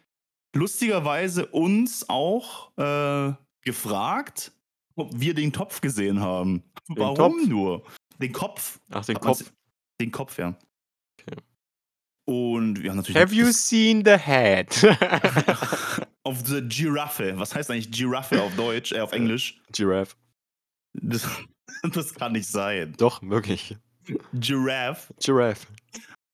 [0.56, 3.34] lustigerweise uns auch äh,
[3.64, 4.54] gefragt,
[4.96, 6.64] ob wir den Topf gesehen haben.
[6.88, 7.48] Warum Topf?
[7.50, 7.84] nur?
[8.22, 8.80] Den Kopf.
[8.92, 9.52] Ach, den Kopf.
[10.00, 10.56] Den Kopf, ja.
[11.20, 11.36] Okay.
[12.24, 13.22] Und wir haben natürlich.
[13.22, 14.70] Have you seen the head?
[16.24, 17.34] auf the Giraffe.
[17.38, 19.60] Was heißt eigentlich Giraffe auf Deutsch, äh, auf Englisch?
[19.74, 20.16] Giraffe.
[21.02, 21.28] Das,
[21.94, 22.94] das kann nicht sein.
[22.98, 23.78] Doch, wirklich.
[24.34, 25.14] Giraffe.
[25.20, 25.68] Giraffe.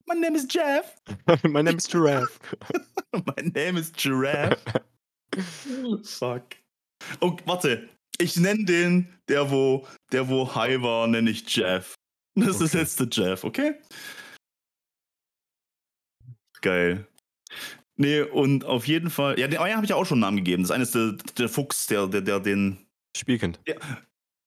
[0.08, 0.96] My name is Jeff.
[1.44, 2.40] My name is Giraffe.
[3.14, 4.62] My name is Giraffe.
[6.04, 6.56] Fuck.
[7.22, 7.90] Oh, warte.
[8.18, 11.96] Ich nenne den, der wo, der wo high war, nenne ich Jeff.
[12.36, 12.78] Das ist Okay.
[12.80, 13.76] jetzt der Jeff, okay?
[16.62, 17.08] Geil.
[17.98, 19.40] Nee, und auf jeden Fall.
[19.40, 20.64] Ja, den Eier habe ich ja auch schon einen Namen gegeben.
[20.64, 22.86] Das eine ist der, der Fuchs, der, der, der den.
[23.16, 23.60] Spielkind.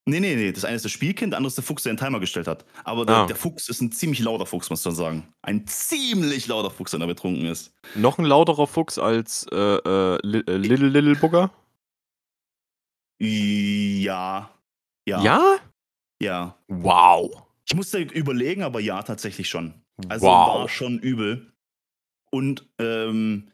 [0.08, 0.52] Nee, nee, nee.
[0.52, 2.64] Das eine ist das Spielkind, der andere ist der Fuchs, der den Timer gestellt hat.
[2.84, 3.26] Aber der, Ah.
[3.26, 5.28] der Fuchs ist ein ziemlich lauter Fuchs, muss man sagen.
[5.42, 7.74] Ein ziemlich lauter Fuchs, wenn er betrunken ist.
[7.94, 11.52] Noch ein lauterer Fuchs als äh, äh, äh, Little Little Booger?
[13.20, 14.50] Ja.
[15.06, 15.22] Ja.
[15.22, 15.56] Ja?
[16.22, 16.58] Ja.
[16.68, 17.42] Wow.
[17.66, 19.74] Ich musste überlegen, aber ja, tatsächlich schon.
[20.08, 20.60] Also wow.
[20.60, 21.52] war schon übel.
[22.30, 23.50] Und ähm,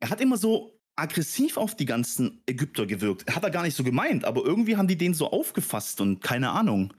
[0.00, 3.34] er hat immer so aggressiv auf die ganzen Ägypter gewirkt.
[3.34, 6.50] Hat er gar nicht so gemeint, aber irgendwie haben die den so aufgefasst und keine
[6.50, 6.92] Ahnung.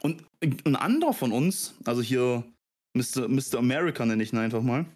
[0.00, 2.44] Und ein anderer von uns, also hier
[2.94, 3.28] Mr.
[3.28, 3.58] Mr.
[3.58, 4.86] America nenne ich ihn einfach mal.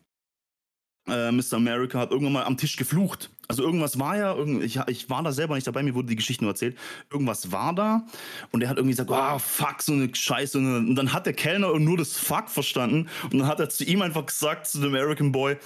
[1.09, 1.55] Äh, Mr.
[1.55, 3.30] America hat irgendwann mal am Tisch geflucht.
[3.48, 6.44] Also irgendwas war ja, ich, ich war da selber nicht dabei, mir wurde die Geschichte
[6.44, 6.78] nur erzählt.
[7.11, 8.07] Irgendwas war da
[8.53, 10.59] und er hat irgendwie gesagt, ah, fuck, so eine Scheiße.
[10.59, 14.00] Und dann hat der Kellner nur das Fuck verstanden und dann hat er zu ihm
[14.00, 15.57] einfach gesagt, zu dem American Boy,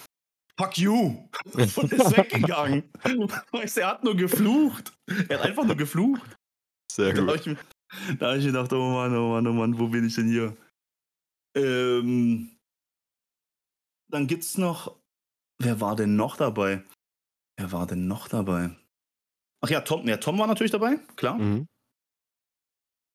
[0.58, 1.28] fuck you.
[1.54, 2.84] Und ist weggegangen.
[3.52, 4.92] Weißt, er hat nur geflucht.
[5.28, 6.36] Er hat einfach nur geflucht.
[6.90, 7.46] Sehr Da habe gut.
[7.46, 10.56] ich, hab ich gedacht, oh Mann, oh Mann, oh Mann, wo bin ich denn hier?
[11.56, 12.56] Ähm,
[14.10, 14.96] dann gibt's noch,
[15.62, 16.82] wer war denn noch dabei?
[17.58, 18.70] Wer war denn noch dabei?
[19.64, 21.38] Ach ja, Tom, ja, Tom war natürlich dabei, klar.
[21.38, 21.66] Mhm.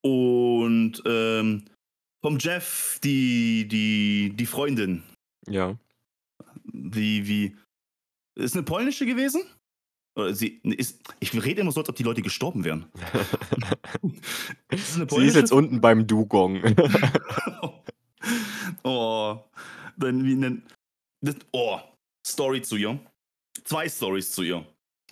[0.04, 1.66] Und ähm,
[2.24, 5.04] vom Jeff, die, die, die Freundin,
[5.48, 5.78] Ja.
[6.84, 7.56] Wie, wie,
[8.36, 9.44] ist eine polnische gewesen?
[10.16, 12.92] Oder sie ist, ich rede immer so, als ob die Leute gestorben wären.
[14.70, 16.62] Ist Sie ist jetzt unten beim Dugong.
[18.84, 19.40] oh,
[19.96, 20.64] dann wie nennen.
[21.22, 21.80] Das, oh,
[22.28, 23.00] Story zu ihr.
[23.64, 24.66] Zwei Stories zu ihr.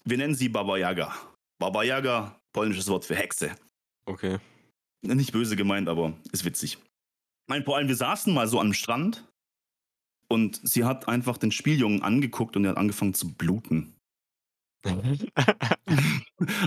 [0.04, 1.16] Wir nennen sie Baba Yaga.
[1.60, 3.56] Baba Yaga, polnisches Wort für Hexe.
[4.06, 4.38] okay.
[5.02, 6.78] Nicht böse gemeint, aber ist witzig.
[7.48, 9.29] Nein, vor allem, wir saßen mal so am Strand
[10.30, 13.96] und sie hat einfach den Spieljungen angeguckt und er hat angefangen zu bluten.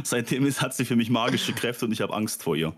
[0.04, 2.74] Seitdem ist, hat sie für mich magische Kräfte und ich habe Angst vor ihr.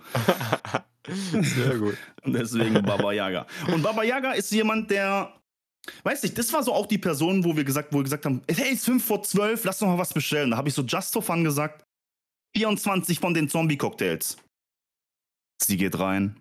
[1.09, 1.97] Sehr gut.
[2.22, 3.47] Und deswegen Baba Yaga.
[3.72, 5.35] Und Baba Yaga ist jemand, der.
[6.03, 8.41] Weiß nicht, das war so auch die Person, wo wir gesagt, wo wir gesagt haben,
[8.49, 10.53] hey, es ist 5 vor 12, lass doch mal was bestellen.
[10.53, 11.85] Da habe ich so just for fun gesagt,
[12.57, 14.39] 24 von den Zombie-Cocktails.
[15.62, 16.41] Sie geht rein,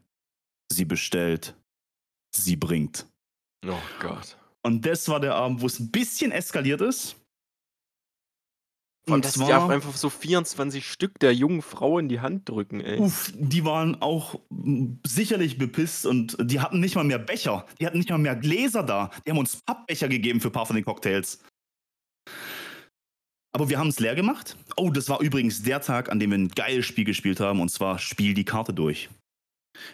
[0.72, 1.56] sie bestellt,
[2.34, 3.06] sie bringt.
[3.66, 4.38] Oh Gott.
[4.62, 7.16] Und das war der Abend, wo es ein bisschen eskaliert ist.
[9.06, 12.80] Und Und dass die einfach so 24 Stück der jungen Frau in die Hand drücken,
[12.80, 13.00] ey.
[13.00, 14.40] uff, die waren auch
[15.06, 17.66] sicherlich bepisst und die hatten nicht mal mehr Becher.
[17.82, 19.12] Die hatten nicht mal mehr Gläser da.
[19.26, 21.40] Die haben uns Pappbecher gegeben für ein paar von den Cocktails.
[23.52, 24.56] Aber wir haben es leer gemacht.
[24.78, 27.70] Oh, das war übrigens der Tag, an dem wir ein geiles Spiel gespielt haben, und
[27.70, 29.10] zwar Spiel die Karte durch.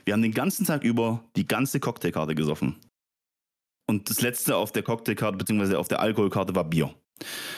[0.05, 2.75] Wir haben den ganzen Tag über die ganze Cocktailkarte gesoffen.
[3.89, 6.93] Und das letzte auf der Cocktailkarte, beziehungsweise auf der Alkoholkarte war Bier.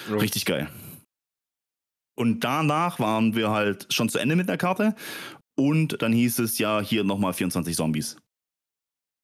[0.09, 0.15] Oh.
[0.15, 0.71] Richtig geil.
[2.17, 4.95] Und danach waren wir halt schon zu Ende mit der Karte.
[5.57, 8.15] Und dann hieß es ja, hier nochmal 24 Zombies.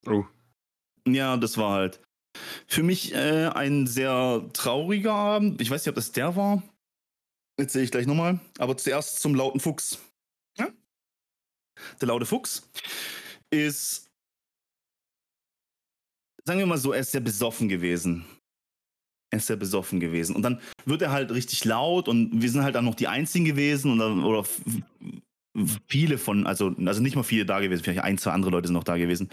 [0.05, 0.25] Oh.
[1.07, 2.01] Ja, das war halt
[2.67, 5.61] für mich äh, ein sehr trauriger Abend.
[5.61, 6.61] Ich weiß nicht, ob das der war.
[7.55, 8.41] Erzähle ich gleich nochmal.
[8.57, 9.97] Aber zuerst zum lauten Fuchs.
[10.57, 10.67] Ja?
[12.01, 12.69] Der laute Fuchs
[13.49, 14.06] ist,
[16.47, 18.25] sagen wir mal so, er ist sehr besoffen gewesen.
[19.29, 20.33] Er ist sehr besoffen gewesen.
[20.33, 23.43] Und dann wird er halt richtig laut und wir sind halt dann noch die Einzigen
[23.43, 24.45] gewesen und dann, oder
[25.87, 28.75] viele von, also, also nicht mal viele da gewesen, vielleicht ein, zwei andere Leute sind
[28.75, 29.29] noch da gewesen.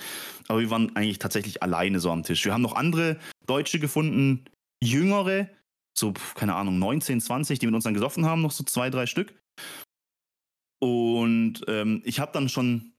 [0.48, 2.44] Aber wir waren eigentlich tatsächlich alleine so am Tisch.
[2.44, 4.44] Wir haben noch andere Deutsche gefunden,
[4.82, 5.48] jüngere,
[5.96, 9.06] so, keine Ahnung, 19, 20, die mit uns dann gesoffen haben, noch so zwei, drei
[9.06, 9.38] Stück.
[10.80, 12.93] Und ähm, ich habe dann schon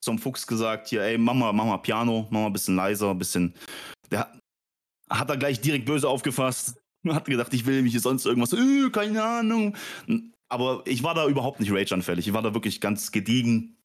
[0.00, 3.54] zum Fuchs gesagt, hier, ey, Mama, Mama, Piano, Mama, bisschen leiser, bisschen.
[4.10, 4.32] Der
[5.10, 6.80] hat, er gleich direkt böse aufgefasst.
[7.08, 9.76] Hat gedacht, ich will mich hier sonst irgendwas, äh, keine Ahnung.
[10.50, 12.26] Aber ich war da überhaupt nicht rage-anfällig.
[12.26, 13.76] Ich war da wirklich ganz gediegen.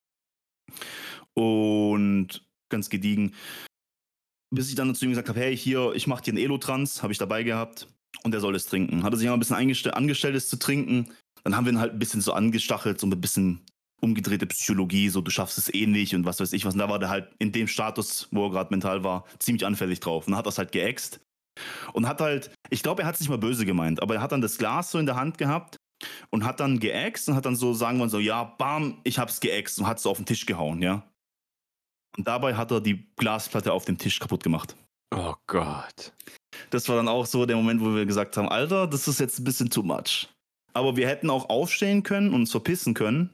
[1.33, 3.33] Und ganz gediegen.
[4.53, 7.13] Bis ich dann zu ihm gesagt habe, hey, hier, ich mache dir einen Elotrans, habe
[7.13, 7.87] ich dabei gehabt.
[8.23, 9.03] Und er soll es trinken.
[9.03, 9.55] Hat er sich mal ein bisschen
[9.93, 11.11] angestellt, es zu trinken.
[11.43, 13.61] Dann haben wir ihn halt ein bisschen so angestachelt, so ein bisschen
[14.03, 16.73] umgedrehte Psychologie, so du schaffst es eh nicht und was weiß ich was.
[16.73, 20.01] Und da war der halt in dem Status, wo er gerade mental war, ziemlich anfällig
[20.01, 20.27] drauf.
[20.27, 21.21] Und hat das halt geäxt.
[21.93, 24.31] Und hat halt, ich glaube, er hat es nicht mal böse gemeint, aber er hat
[24.31, 25.77] dann das Glas so in der Hand gehabt
[26.31, 29.39] und hat dann geäxt und hat dann so sagen wollen, so, ja, bam, ich hab's
[29.39, 31.03] geäxt und hat so auf den Tisch gehauen, ja.
[32.17, 34.75] Und dabei hat er die Glasplatte auf dem Tisch kaputt gemacht.
[35.15, 36.13] Oh Gott.
[36.71, 39.39] Das war dann auch so der Moment, wo wir gesagt haben, Alter, das ist jetzt
[39.39, 40.27] ein bisschen too much.
[40.73, 43.29] Aber wir hätten auch aufstehen können und uns verpissen können.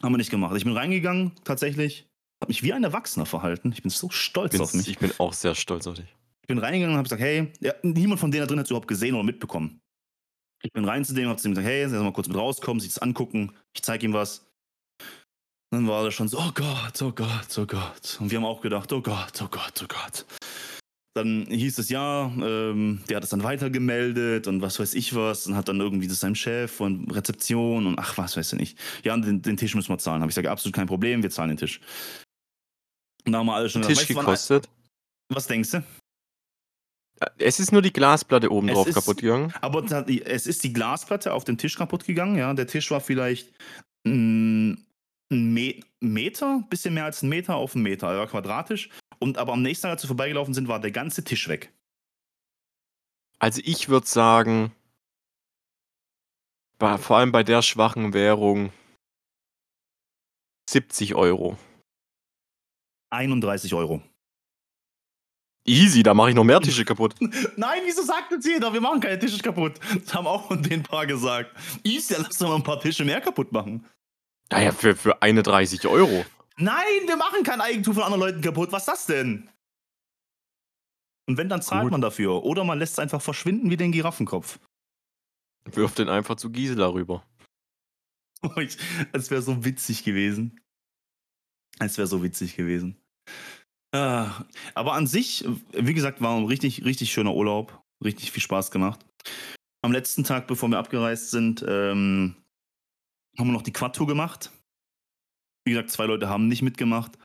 [0.00, 0.56] Haben wir nicht gemacht.
[0.56, 2.06] Ich bin reingegangen, tatsächlich.
[2.40, 3.72] Habe mich wie ein Erwachsener verhalten.
[3.72, 4.88] Ich bin so stolz auf mich.
[4.88, 6.14] Ich bin auch sehr stolz auf dich.
[6.40, 8.70] Ich bin reingegangen und habe gesagt, hey, ja, niemand von denen da drin hat es
[8.70, 9.80] überhaupt gesehen oder mitbekommen.
[10.64, 12.80] Ich bin rein zu dem, habe zu ihm gesagt, hey, soll mal kurz mit rauskommen,
[12.80, 14.46] sich das angucken, ich zeige ihm was.
[15.70, 18.18] Dann war er schon so, oh Gott, oh Gott, oh Gott.
[18.20, 20.26] Und wir haben auch gedacht, oh Gott, oh Gott, oh Gott.
[21.14, 25.46] Dann hieß es ja, ähm, der hat es dann weitergemeldet und was weiß ich was
[25.46, 28.78] und hat dann irgendwie das seinem Chef und Rezeption und ach, was weiß ich nicht.
[29.04, 30.22] Ja, den, den Tisch müssen wir zahlen.
[30.22, 31.80] Habe ich gesagt, absolut kein Problem, wir zahlen den Tisch.
[33.26, 34.68] Und da haben wir alle schon Tisch weißt du, wann- gekostet.
[35.28, 35.84] Was denkst du?
[37.38, 39.52] Es ist nur die Glasplatte oben Es drauf ist- kaputt gegangen.
[39.60, 39.84] Aber
[40.24, 42.52] es ist die Glasplatte auf dem Tisch kaputt gegangen, ja.
[42.54, 43.52] Der Tisch war vielleicht
[44.06, 44.86] ein
[45.30, 48.88] Me Meter, bisschen mehr als ein Meter auf einen Meter, er war quadratisch.
[49.22, 51.72] Und aber am nächsten Tag, als wir vorbeigelaufen sind, war der ganze Tisch weg.
[53.38, 54.72] Also ich würde sagen,
[56.78, 58.72] bei, vor allem bei der schwachen Währung
[60.68, 61.56] 70 Euro.
[63.10, 64.02] 31 Euro.
[65.64, 67.14] Easy, da mache ich noch mehr Tische kaputt.
[67.56, 69.78] Nein, wieso sagt uns jeder, wir machen keine Tische kaputt?
[70.04, 71.56] Das haben auch den paar gesagt.
[71.84, 73.86] Easy, lass doch mal ein paar Tische mehr kaputt machen.
[74.50, 76.24] Naja, für, für 31 Euro.
[76.62, 78.70] Nein, wir machen kein Eigentum von anderen Leuten kaputt.
[78.70, 79.50] Was ist das denn?
[81.28, 81.90] Und wenn, dann zahlt Gut.
[81.90, 82.44] man dafür.
[82.44, 84.60] Oder man lässt es einfach verschwinden wie den Giraffenkopf.
[85.64, 87.26] Wirf den einfach zu Gisela rüber.
[89.12, 90.60] Es wäre so witzig gewesen.
[91.78, 92.96] Es wäre so witzig gewesen.
[93.92, 94.44] Ah,
[94.74, 97.82] aber an sich, wie gesagt, war ein richtig, richtig schöner Urlaub.
[98.04, 99.04] Richtig viel Spaß gemacht.
[99.82, 102.36] Am letzten Tag, bevor wir abgereist sind, ähm,
[103.38, 104.50] haben wir noch die Quad-Tour gemacht.
[105.64, 107.18] Wie gesagt, zwei Leute haben nicht mitgemacht.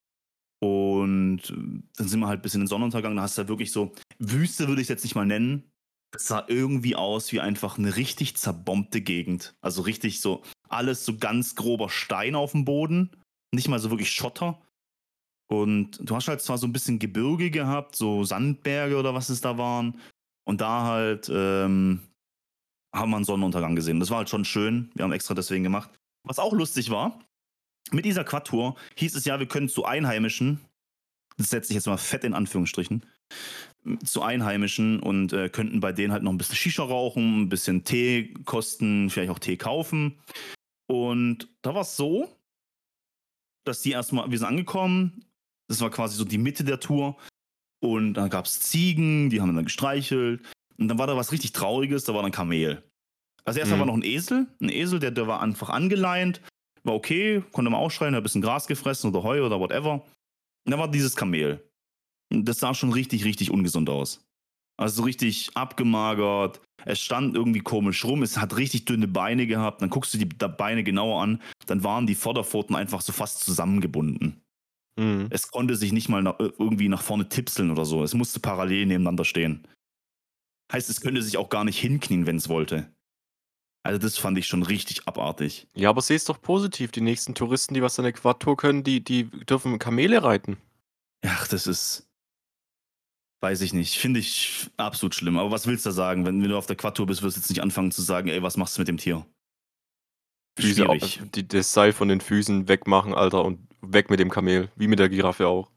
[0.59, 3.15] Und äh, dann sind wir halt bis in den Sonnenuntergang.
[3.15, 5.69] Da hast du ja wirklich so, Wüste würde ich es jetzt nicht mal nennen.
[6.15, 9.55] Es sah irgendwie aus wie einfach eine richtig zerbombte Gegend.
[9.61, 13.11] Also richtig so, alles so ganz grober Stein auf dem Boden.
[13.53, 14.61] Nicht mal so wirklich Schotter.
[15.49, 19.41] Und du hast halt zwar so ein bisschen Gebirge gehabt, so Sandberge oder was es
[19.41, 19.99] da waren.
[20.45, 22.01] Und da halt ähm,
[22.93, 23.99] haben wir einen Sonnenuntergang gesehen.
[23.99, 24.91] Das war halt schon schön.
[24.95, 25.89] Wir haben extra deswegen gemacht.
[26.23, 27.19] Was auch lustig war,
[27.91, 30.59] mit dieser Quad-Tour hieß es ja, wir können zu Einheimischen,
[31.37, 33.05] das setze ich jetzt mal fett in Anführungsstrichen,
[34.03, 37.83] zu Einheimischen und äh, könnten bei denen halt noch ein bisschen Shisha rauchen, ein bisschen
[37.83, 40.19] Tee kosten, vielleicht auch Tee kaufen.
[40.87, 42.33] Und da war es so,
[43.65, 45.25] dass die erstmal, wir sind angekommen,
[45.69, 47.17] das war quasi so die Mitte der Tour
[47.81, 50.41] und dann gab es Ziegen, die haben dann gestreichelt
[50.77, 52.83] und dann war da was richtig Trauriges, da war dann Kamel.
[53.43, 53.81] Also erstmal Mhm.
[53.81, 56.41] war noch ein Esel, ein Esel, der, der war einfach angeleint,
[56.87, 59.93] war okay, konnte man ausschreien, hat ein bisschen Gras gefressen oder Heu oder whatever.
[59.93, 61.63] Und dann war dieses Kamel.
[62.29, 64.27] Das sah schon richtig, richtig ungesund aus.
[64.77, 66.61] Also so richtig abgemagert.
[66.85, 68.21] Es stand irgendwie komisch rum.
[68.21, 69.81] Es hat richtig dünne Beine gehabt.
[69.81, 71.41] Dann guckst du die da Beine genauer an.
[71.65, 74.41] Dann waren die Vorderpfoten einfach so fast zusammengebunden.
[74.97, 75.27] Mhm.
[75.29, 78.03] Es konnte sich nicht mal nach, irgendwie nach vorne tipseln oder so.
[78.03, 79.67] Es musste parallel nebeneinander stehen.
[80.71, 82.91] Heißt, es könnte sich auch gar nicht hinknien, wenn es wollte.
[83.83, 85.67] Also das fand ich schon richtig abartig.
[85.73, 86.91] Ja, aber seh's doch positiv.
[86.91, 90.57] Die nächsten Touristen, die was an der Quad-Tour können, die, die dürfen Kamele reiten.
[91.25, 92.07] Ach, das ist.
[93.39, 93.97] Weiß ich nicht.
[93.97, 95.37] Finde ich absolut schlimm.
[95.37, 96.25] Aber was willst du da sagen?
[96.25, 98.41] Wenn, wenn du auf der Quad-Tour bist, wirst du jetzt nicht anfangen zu sagen, ey,
[98.43, 99.25] was machst du mit dem Tier?
[100.59, 101.21] Füße Schwierig.
[101.21, 104.71] auf, die, das Seil von den Füßen wegmachen, Alter, und weg mit dem Kamel.
[104.75, 105.71] Wie mit der Giraffe auch.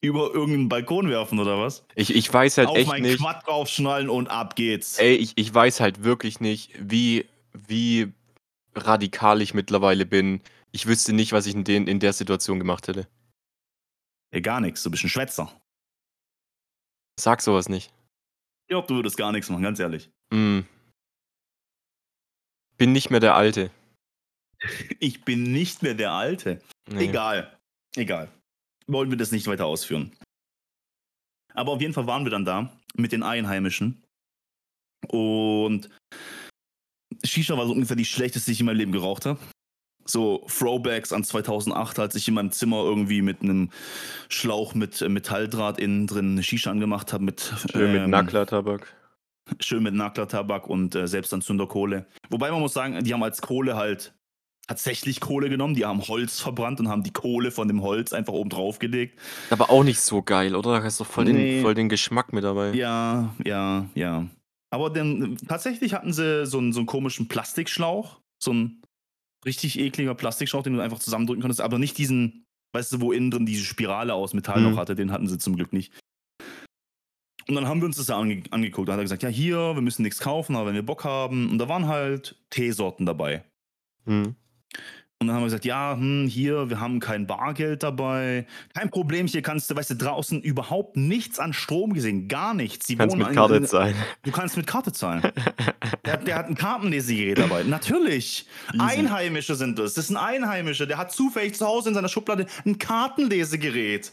[0.00, 1.84] Über irgendeinen Balkon werfen oder was?
[1.94, 3.18] Ich, ich weiß halt auf echt meinen nicht.
[3.18, 4.98] Quad draufschnallen und ab geht's.
[4.98, 8.12] Ey, ich, ich weiß halt wirklich nicht, wie, wie
[8.74, 10.40] radikal ich mittlerweile bin.
[10.72, 13.08] Ich wüsste nicht, was ich in, den, in der Situation gemacht hätte.
[14.30, 14.82] Ey, gar nichts.
[14.82, 15.50] Du bist ein Schwätzer.
[17.18, 17.92] Sag sowas nicht.
[18.64, 20.10] Ich glaube, du würdest gar nichts machen, ganz ehrlich.
[20.32, 20.66] Hm.
[22.76, 23.70] Bin nicht mehr der Alte.
[24.98, 26.60] Ich bin nicht mehr der Alte.
[26.90, 27.04] Nee.
[27.04, 27.56] Egal.
[27.94, 28.28] Egal.
[28.88, 30.12] Wollen wir das nicht weiter ausführen.
[31.54, 34.02] Aber auf jeden Fall waren wir dann da mit den Einheimischen.
[35.08, 35.88] Und
[37.24, 39.38] Shisha war so ungefähr die schlechteste, die ich in meinem Leben geraucht habe.
[40.04, 43.70] So Throwbacks an 2008, als ich in meinem Zimmer irgendwie mit einem
[44.30, 47.24] Schlauch mit äh, Metalldraht innen drin eine Shisha angemacht habe.
[47.24, 48.94] Mit, Schön mit ähm, Nacklertabak.
[49.60, 52.06] Schön mit Nacklertabak und äh, Selbstanzünderkohle.
[52.30, 54.14] Wobei man muss sagen, die haben als Kohle halt
[54.68, 55.74] tatsächlich Kohle genommen.
[55.74, 59.18] Die haben Holz verbrannt und haben die Kohle von dem Holz einfach oben drauf gelegt.
[59.50, 60.78] Aber auch nicht so geil, oder?
[60.78, 61.32] Da hast du voll, Nee.
[61.56, 62.72] den, voll den Geschmack mit dabei.
[62.74, 64.26] Ja, ja, ja.
[64.70, 68.20] Aber dann, tatsächlich hatten sie so einen, so einen komischen Plastikschlauch.
[68.40, 68.82] So ein
[69.44, 71.60] richtig ekliger Plastikschlauch, den du einfach zusammendrücken konntest.
[71.62, 72.44] Aber nicht diesen
[72.74, 74.70] Weißt du, wo innen drin diese Spirale aus Metall Mhm.
[74.72, 75.90] noch hatte, den hatten sie zum Glück nicht.
[77.48, 78.86] Und dann haben wir uns das da ange angeguckt.
[78.88, 81.50] Da hat er gesagt, ja, hier, wir müssen nichts kaufen, aber wenn wir Bock haben.
[81.50, 83.42] Und da waren halt Teesorten dabei.
[84.04, 84.34] Hm.
[85.20, 88.46] Und dann haben wir gesagt, ja, hm, hier, wir haben kein Bargeld dabei.
[88.72, 92.86] Kein Problem, hier kannst du, weißt du, draußen überhaupt nichts an Strom gesehen, gar nichts.
[92.86, 93.96] Die Kannst mit Karte in- zahlen.
[94.22, 95.22] Du kannst mit Karte zahlen.
[96.04, 97.64] Der, hat- der hat ein Kartenlesegerät dabei.
[97.64, 98.46] Natürlich.
[98.72, 98.80] Easy.
[98.80, 99.94] Einheimische sind das.
[99.94, 100.86] Das ist ein Einheimischer.
[100.86, 104.12] Der hat zufällig zu Hause in seiner Schublade ein Kartenlesegerät.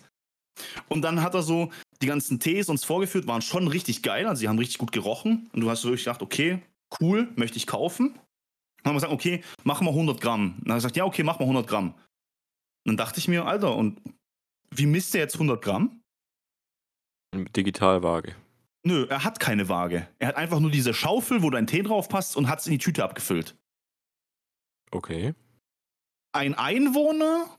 [0.90, 4.26] Und dann hat er so die ganzen Tees uns vorgeführt, waren schon richtig geil.
[4.26, 5.50] Also, sie haben richtig gut gerochen.
[5.54, 6.60] Und du hast wirklich gedacht, okay,
[7.00, 8.18] cool, möchte ich kaufen.
[8.86, 10.58] Dann haben wir gesagt, okay, machen wir 100 Gramm.
[10.60, 11.94] Dann hat er gesagt, ja, okay, mach mal 100 Gramm.
[11.94, 11.98] Und
[12.86, 14.00] dann dachte ich mir, Alter, und
[14.70, 16.04] wie misst er jetzt 100 Gramm?
[17.34, 18.36] Digitalwaage.
[18.84, 20.08] Nö, er hat keine Waage.
[20.20, 22.74] Er hat einfach nur diese Schaufel, wo dein Tee drauf passt und hat es in
[22.74, 23.58] die Tüte abgefüllt.
[24.92, 25.34] Okay.
[26.32, 27.58] Ein Einwohner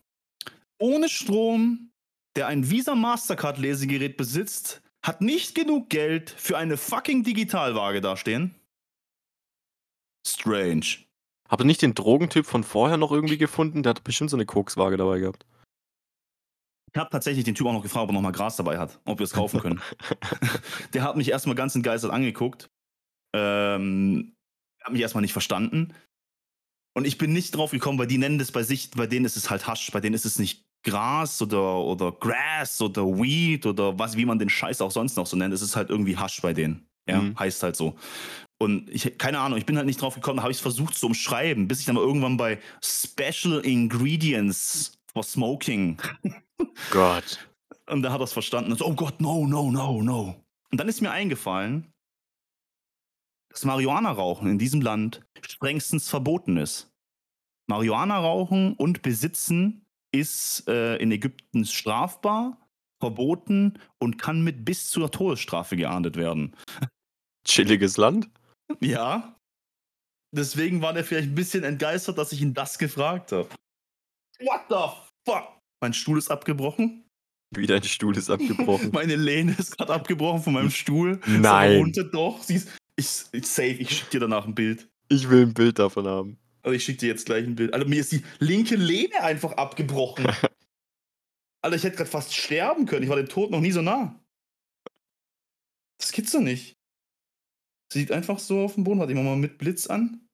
[0.79, 1.91] ohne Strom,
[2.37, 8.55] der ein Visa Mastercard Lesegerät besitzt, hat nicht genug Geld für eine fucking Digitalwaage dastehen.
[10.25, 11.06] Strange.
[11.49, 13.83] Habt ihr nicht den Drogentyp von vorher noch irgendwie gefunden?
[13.83, 15.47] Der hat bestimmt so eine Kokswaage dabei gehabt.
[16.93, 19.01] Ich habe tatsächlich den Typ auch noch gefragt, ob er noch mal Gras dabei hat,
[19.05, 19.83] ob wir es kaufen können.
[20.95, 22.69] der hat mich erstmal ganz entgeistert angeguckt.
[23.35, 24.35] Ähm,
[24.83, 25.93] hat mich erstmal nicht verstanden.
[26.97, 29.37] Und ich bin nicht drauf gekommen, weil die nennen das bei sich, bei denen ist
[29.37, 33.99] es halt Hasch, bei denen ist es nicht Gras oder, oder Grass oder Weed oder
[33.99, 35.53] was, wie man den Scheiß auch sonst noch so nennt.
[35.53, 36.87] Es ist halt irgendwie Hasch bei denen.
[37.09, 37.39] Ja, Mhm.
[37.39, 37.97] heißt halt so.
[38.59, 41.07] Und ich, keine Ahnung, ich bin halt nicht drauf gekommen, habe ich es versucht zu
[41.07, 45.99] umschreiben, bis ich dann mal irgendwann bei Special Ingredients for Smoking
[46.91, 47.47] Gott.
[47.87, 48.73] und da hat er es verstanden.
[48.73, 50.43] Und so, oh Gott, no, no, no, no.
[50.71, 51.93] Und dann ist mir eingefallen,
[53.51, 56.93] dass Marihuana-Rauchen in diesem Land strengstens verboten ist.
[57.69, 62.59] Marihuana-Rauchen und Besitzen ist äh, in Ägypten strafbar,
[63.01, 66.55] verboten und kann mit bis zur Todesstrafe geahndet werden.
[67.47, 68.29] Chilliges Land.
[68.81, 69.37] Ja.
[70.33, 73.49] Deswegen war der vielleicht ein bisschen entgeistert, dass ich ihn das gefragt habe.
[74.41, 75.49] What the fuck?
[75.81, 77.05] Mein Stuhl ist abgebrochen.
[77.51, 78.91] Wie dein Stuhl ist abgebrochen.
[78.93, 81.21] Meine Lehne ist gerade abgebrochen von meinem Stuhl.
[81.27, 81.79] Nein.
[81.79, 82.43] runter doch.
[82.43, 84.89] Siehst, ich, ich safe, ich schick dir danach ein Bild.
[85.09, 86.39] Ich will ein Bild davon haben.
[86.63, 87.73] Also ich schick dir jetzt gleich ein Bild.
[87.73, 90.27] Alter, mir ist die linke Lehne einfach abgebrochen.
[91.63, 93.05] Alter, ich hätte gerade fast sterben können.
[93.05, 94.19] Ich war dem Tod noch nie so nah.
[95.99, 96.76] Das gibt's doch nicht.
[97.93, 98.99] Sie liegt einfach so auf dem Boden.
[98.99, 100.27] Warte, ich mach mal mit Blitz an.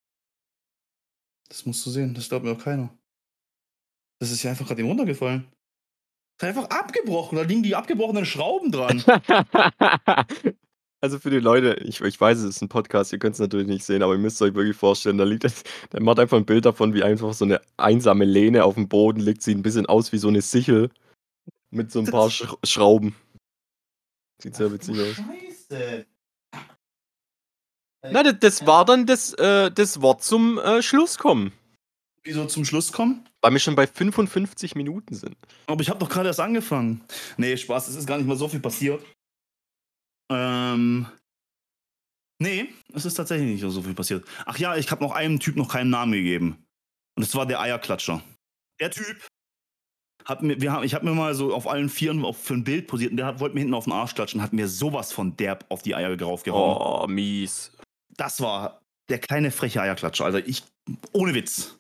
[1.49, 2.15] Das musst du sehen.
[2.15, 2.97] Das glaubt mir auch keiner.
[4.21, 5.51] Das ist ja einfach gerade eben runtergefallen.
[6.39, 7.37] Das ist einfach abgebrochen.
[7.37, 9.03] Da liegen die abgebrochenen Schrauben dran.
[11.05, 13.67] Also für die Leute, ich, ich weiß, es ist ein Podcast, ihr könnt es natürlich
[13.67, 16.65] nicht sehen, aber ihr müsst euch wirklich vorstellen, da liegt, der macht einfach ein Bild
[16.65, 20.13] davon, wie einfach so eine einsame Lehne auf dem Boden liegt, sieht ein bisschen aus
[20.13, 20.91] wie so eine Sichel
[21.71, 23.17] mit so ein paar Sch Schrauben.
[24.41, 25.17] Sieht sehr witzig aus.
[25.17, 26.07] Scheiße.
[28.11, 31.53] Na, das, das war dann das, äh, das Wort zum äh, Schluss kommen,
[32.25, 33.29] Wieso zum Schluss kommen?
[33.41, 35.37] weil wir schon bei 55 Minuten sind.
[35.67, 37.01] Aber ich habe doch gerade erst angefangen.
[37.37, 39.05] Nee, Spaß, es ist gar nicht mal so viel passiert.
[40.31, 41.07] Ähm.
[42.41, 44.25] Nee, es ist tatsächlich nicht so viel passiert.
[44.47, 46.65] Ach ja, ich habe noch einem Typ noch keinen Namen gegeben.
[47.17, 48.23] Und das war der Eierklatscher.
[48.81, 49.27] Der Typ
[50.25, 52.65] hat mir, wir haben, ich habe mir mal so auf allen Vieren auf, für ein
[52.65, 54.69] Bild posiert und der hat, wollte mir hinten auf den Arsch klatschen und hat mir
[54.69, 56.79] sowas von derb auf die Eier draufgehauen.
[56.81, 57.73] Oh, mies.
[58.17, 60.25] Das war der kleine freche Eierklatscher.
[60.25, 60.63] Also ich,
[61.13, 61.79] ohne Witz.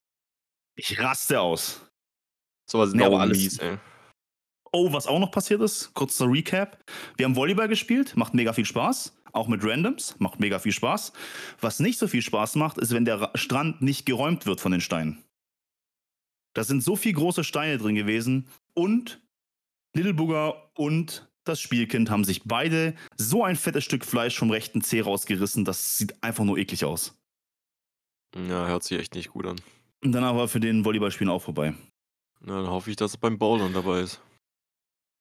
[0.77, 1.81] Ich raste aus.
[2.71, 3.79] Sowas ist Nee, aber alles- mies, ey.
[4.75, 6.83] Oh, was auch noch passiert ist, kurzer Recap.
[7.19, 9.15] Wir haben Volleyball gespielt, macht mega viel Spaß.
[9.35, 11.13] Auch mit Randoms, macht mega viel Spaß.
[11.61, 14.73] Was nicht so viel Spaß macht, ist, wenn der Ra- Strand nicht geräumt wird von
[14.73, 15.23] den Steinen.
[16.55, 19.21] Da sind so viele große Steine drin gewesen und
[19.95, 24.83] Little Booger und das Spielkind haben sich beide so ein fettes Stück Fleisch vom rechten
[24.83, 27.15] Zeh rausgerissen, das sieht einfach nur eklig aus.
[28.35, 29.61] Ja, hört sich echt nicht gut an.
[30.05, 31.75] Und danach war für den Volleyballspielen auch vorbei.
[32.41, 34.21] Na, dann hoffe ich, dass er beim Bowlern dabei ist.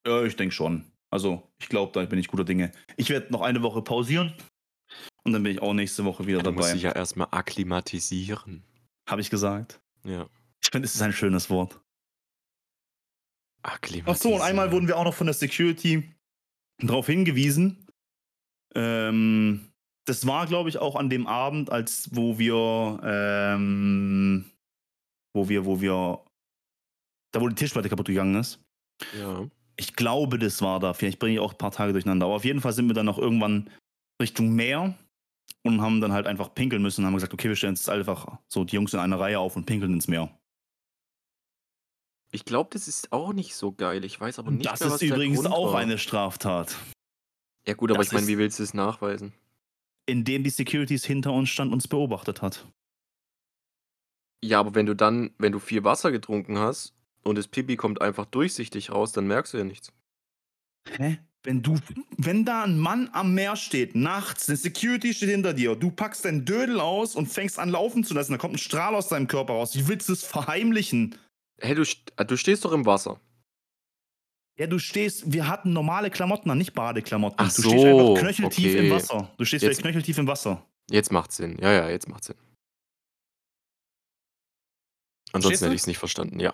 [0.07, 0.85] Ja, ich denke schon.
[1.11, 2.71] Also, ich glaube, da bin ich guter Dinge.
[2.95, 4.33] Ich werde noch eine Woche pausieren
[5.23, 6.73] und dann bin ich auch nächste Woche wieder Du musst dabei.
[6.73, 8.63] dich ja erstmal akklimatisieren.
[9.07, 9.79] Habe ich gesagt.
[10.03, 10.27] Ja.
[10.63, 11.79] Ich finde, es ist ein schönes Wort.
[13.63, 14.33] Ach Akklimatisieren.
[14.33, 16.03] so, und einmal wurden wir auch noch von der Security
[16.79, 17.85] darauf hingewiesen.
[18.75, 19.71] Ähm,
[20.05, 24.45] das war, glaube ich, auch an dem Abend, als wo wir, ähm,
[25.33, 26.23] wo wir, wo wir,
[27.31, 28.59] da wo die Tischplatte kaputt gegangen ist.
[29.17, 29.47] Ja.
[29.77, 30.93] Ich glaube, das war da.
[30.93, 32.25] Vielleicht bringe ich auch ein paar Tage durcheinander.
[32.25, 33.69] Aber auf jeden Fall sind wir dann noch irgendwann
[34.21, 34.95] Richtung Meer
[35.63, 38.37] und haben dann halt einfach pinkeln müssen und haben gesagt, okay, wir stellen jetzt einfach
[38.47, 40.29] so die Jungs in einer Reihe auf und pinkeln ins Meer.
[42.31, 44.05] Ich glaube, das ist auch nicht so geil.
[44.05, 45.79] Ich weiß aber nicht Das mehr, ist was der übrigens Grund auch war.
[45.79, 46.75] eine Straftat.
[47.67, 49.33] Ja gut, aber das ich meine, ist- wie willst du es nachweisen?
[50.05, 52.65] Indem die Securities hinter uns stand und uns beobachtet hat.
[54.43, 58.01] Ja, aber wenn du dann, wenn du viel Wasser getrunken hast und das Pipi kommt
[58.01, 59.91] einfach durchsichtig raus, dann merkst du ja nichts.
[60.97, 61.19] Hä?
[61.43, 61.77] Wenn du,
[62.17, 66.25] wenn da ein Mann am Meer steht, nachts, eine Security steht hinter dir, du packst
[66.25, 69.27] deinen Dödel aus und fängst an laufen zu lassen, da kommt ein Strahl aus deinem
[69.27, 69.75] Körper raus.
[69.75, 71.15] Wie willst du es verheimlichen?
[71.61, 73.19] Hey, du, st- du stehst doch im Wasser.
[74.57, 77.37] Ja, du stehst, wir hatten normale Klamotten an, nicht Badeklamotten.
[77.39, 78.85] Ach du stehst so, einfach knöcheltief okay.
[78.87, 79.33] im Wasser.
[79.37, 80.65] Du stehst Jetzt- vielleicht knöcheltief im Wasser.
[80.89, 81.57] Jetzt macht's Sinn.
[81.61, 82.35] Ja, ja, jetzt macht's Sinn.
[85.33, 86.53] Ansonsten hätte ich es nicht verstanden, ja.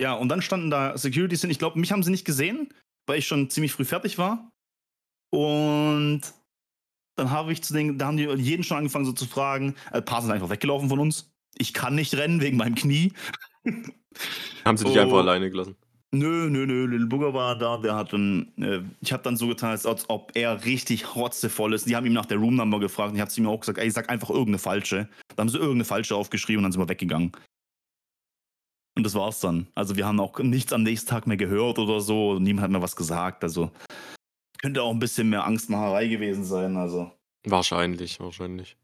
[0.00, 1.50] Ja, und dann standen da Securities hin.
[1.50, 2.72] Ich glaube, mich haben sie nicht gesehen,
[3.06, 4.50] weil ich schon ziemlich früh fertig war.
[5.32, 6.22] Und
[7.16, 9.74] dann habe ich zu den, da haben die jeden schon angefangen so zu fragen.
[9.92, 11.30] Ein paar sind einfach weggelaufen von uns.
[11.56, 13.12] Ich kann nicht rennen wegen meinem Knie.
[14.64, 15.00] Haben sie dich Oh.
[15.00, 15.76] einfach alleine gelassen.
[16.10, 19.46] Nö, nö, nö, Lil Booger war da, der hat dann, äh, ich habe dann so
[19.48, 21.86] getan, als, ob er richtig rotzevoll ist.
[21.86, 23.90] Die haben ihm nach der Roomnummer gefragt und ich habe zu ihm auch gesagt, ey,
[23.90, 25.08] sag einfach irgendeine falsche.
[25.36, 27.32] Da haben sie irgendeine falsche aufgeschrieben und dann sind wir weggegangen.
[28.96, 29.66] Und das war's dann.
[29.74, 32.38] Also wir haben auch nichts am nächsten Tag mehr gehört oder so.
[32.38, 33.44] Niemand hat mir was gesagt.
[33.44, 33.70] Also
[34.62, 36.76] könnte auch ein bisschen mehr Angstmacherei gewesen sein.
[36.78, 37.12] Also.
[37.44, 38.76] Wahrscheinlich, wahrscheinlich.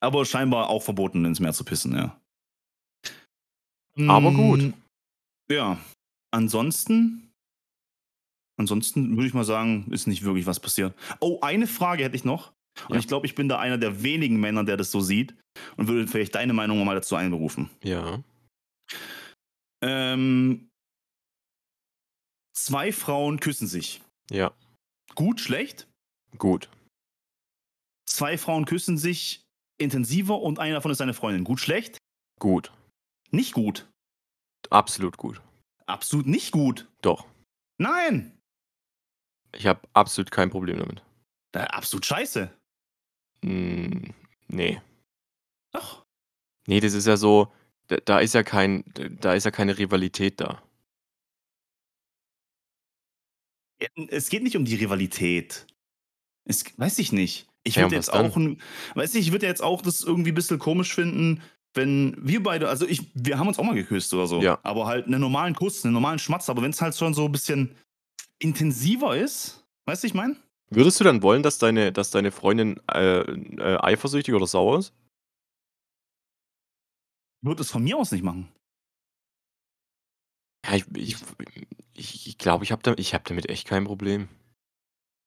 [0.00, 2.20] Aber scheinbar auch verboten, ins Meer zu pissen, ja.
[3.98, 4.60] Aber gut.
[4.62, 4.72] Mm,
[5.50, 5.78] Ja.
[6.32, 7.32] Ansonsten.
[8.58, 10.94] Ansonsten würde ich mal sagen, ist nicht wirklich was passiert.
[11.20, 12.52] Oh, eine Frage hätte ich noch.
[12.88, 12.98] Und Ja.
[13.00, 15.34] ich glaube, ich bin da einer der wenigen Männer, der das so sieht.
[15.76, 17.70] Und würde vielleicht deine Meinung mal dazu einberufen.
[17.82, 18.22] Ja.
[19.82, 20.68] Ähm,
[22.54, 24.02] zwei Frauen küssen sich.
[24.30, 24.52] Ja.
[25.14, 25.86] Gut, schlecht?
[26.38, 26.68] Gut.
[28.08, 29.42] Zwei Frauen küssen sich
[29.78, 31.44] intensiver und eine davon ist seine Freundin.
[31.44, 31.98] Gut, schlecht?
[32.40, 32.72] Gut.
[33.30, 33.90] Nicht gut.
[34.70, 35.40] Absolut gut.
[35.86, 36.88] Absolut nicht gut.
[37.02, 37.26] Doch.
[37.78, 38.36] Nein.
[39.54, 41.02] Ich habe absolut kein Problem damit.
[41.52, 42.50] Äh, Absolut scheiße.
[43.42, 44.10] Mm,
[44.48, 44.80] nee.
[45.72, 46.04] Doch.
[46.66, 47.52] Nee, das ist ja so,
[47.86, 48.84] da, da ist ja kein,
[49.20, 50.62] da ist ja keine Rivalität da.
[54.08, 55.66] Es geht nicht um die Rivalität.
[56.44, 57.46] Es weiß ich nicht.
[57.64, 58.30] Ich Ja, würde jetzt dann?
[58.30, 58.36] auch,
[58.96, 61.42] weiß ich, ich würde jetzt auch das irgendwie ein bisschen komisch finden,
[61.76, 64.40] wenn wir beide, also ich, wir haben uns auch mal geküsst oder so.
[64.40, 64.58] Ja.
[64.62, 66.48] Aber halt einen normalen Kuss, einen normalen Schmatz.
[66.48, 67.76] Aber wenn es halt schon so ein bisschen
[68.38, 70.36] intensiver ist, weißt du, ich meine?
[70.70, 74.92] Würdest du dann wollen, dass deine, dass deine Freundin äh, äh, eifersüchtig oder sauer ist?
[77.42, 78.48] Würde es von mir aus nicht machen.
[80.66, 81.16] Ja, ich ich,
[81.94, 84.28] ich, ich glaube, ich habe da, ich hab damit echt kein Problem.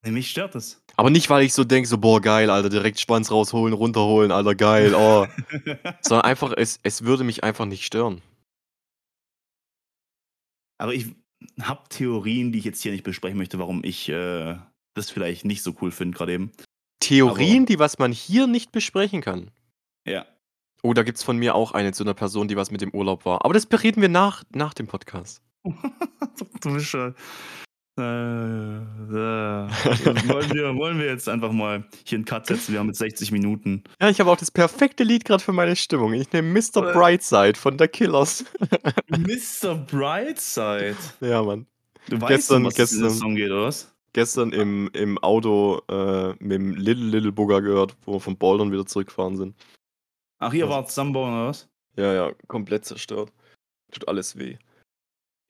[0.04, 0.82] Nee, mich stört es.
[0.96, 4.56] Aber nicht, weil ich so denke, so, boah, geil, Alter, direkt Schwanz rausholen, runterholen, Alter,
[4.56, 5.28] geil, oh.
[6.02, 8.22] Sondern einfach, es, es würde mich einfach nicht stören.
[10.78, 11.08] Aber ich
[11.62, 14.58] habe Theorien, die ich jetzt hier nicht besprechen möchte, warum ich äh,
[14.94, 16.52] das vielleicht nicht so cool finde, gerade eben.
[17.02, 19.52] Theorien, die was man hier nicht besprechen kann.
[20.06, 20.26] Ja.
[20.82, 23.26] Oh, da gibt's von mir auch eine zu einer Person, die was mit dem Urlaub
[23.26, 23.44] war.
[23.44, 25.42] Aber das bereden wir nach, nach dem Podcast.
[25.64, 27.16] du bist schon.
[28.00, 28.78] Äh,
[29.14, 30.30] äh.
[30.30, 32.72] wollen, wir, wollen wir jetzt einfach mal hier einen Cut setzen?
[32.74, 33.84] Wir haben jetzt 60 Minuten.
[34.02, 36.14] Ja, ich habe auch das perfekte Lied gerade für meine Stimmung.
[36.14, 36.90] Ich nehme Mr.
[36.90, 36.94] Äh.
[36.94, 38.46] Brightside von The Killers.
[39.10, 39.76] Mr.
[39.76, 40.96] Brightside.
[41.22, 41.66] ja, Mann.
[42.10, 43.94] Du weißt, Gestern- was gestern- Song geht, oder was?
[44.14, 48.72] Gestern im, im Auto äh, mit dem Little Little Booger gehört, wo wir von Bouldern
[48.72, 49.56] wieder zurückgefahren sind.
[50.40, 50.70] Ach, ihr Ja.
[50.70, 51.70] wart zusammenbauen, oder was?
[51.96, 53.32] Ja, ja, komplett zerstört.
[53.92, 54.58] Tut alles weh.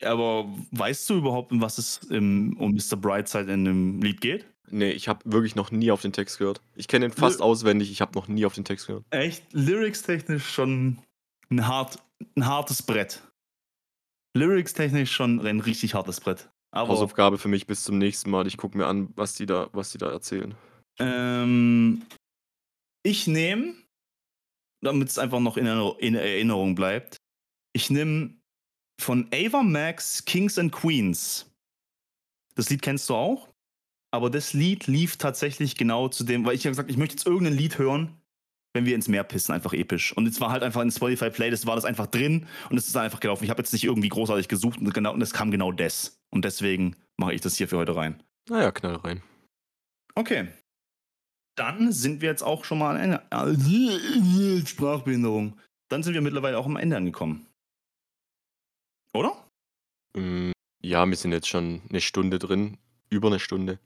[0.01, 2.95] Aber weißt du überhaupt, um was es im, um Mr.
[2.95, 4.45] Brightside in dem Lied geht?
[4.71, 6.61] Nee, ich habe wirklich noch nie auf den Text gehört.
[6.75, 7.45] Ich kenne ihn fast Nö.
[7.45, 9.03] auswendig, ich habe noch nie auf den Text gehört.
[9.09, 10.99] Echt, lyrics-technisch schon
[11.49, 11.97] ein, hart,
[12.35, 13.23] ein hartes Brett.
[14.37, 16.49] Lyrics-technisch schon ein richtig hartes Brett.
[16.71, 18.45] Aber Hausaufgabe für mich bis zum nächsten Mal.
[18.45, 20.53] Ich gucke mir an, was die da, was die da erzählen.
[20.99, 22.03] ähm,
[23.03, 23.73] ich nehme,
[24.83, 25.65] damit es einfach noch in
[26.15, 27.17] Erinnerung bleibt,
[27.73, 28.38] ich nehme
[29.01, 31.49] von Ava Max Kings and Queens.
[32.55, 33.49] Das Lied kennst du auch,
[34.11, 37.25] aber das Lied lief tatsächlich genau zu dem, weil ich habe gesagt, ich möchte jetzt
[37.25, 38.19] irgendein Lied hören,
[38.73, 40.15] wenn wir ins Meer pissen, einfach episch.
[40.15, 42.95] Und jetzt war halt einfach in Spotify Playlist war das einfach drin und es ist
[42.97, 43.43] einfach gelaufen.
[43.43, 46.19] Ich habe jetzt nicht irgendwie großartig gesucht und genau und es kam genau das.
[46.31, 48.21] Und deswegen mache ich das hier für heute rein.
[48.49, 49.23] Naja, knall rein.
[50.15, 50.47] Okay.
[51.55, 54.65] Dann sind wir jetzt auch schon mal am Ende.
[54.65, 55.57] Sprachbehinderung.
[55.89, 57.48] Dann sind wir mittlerweile auch am Ende angekommen.
[59.13, 59.47] Oder?
[60.15, 60.51] Mm,
[60.83, 62.77] ja, wir sind jetzt schon eine Stunde drin.
[63.09, 63.79] Über eine Stunde.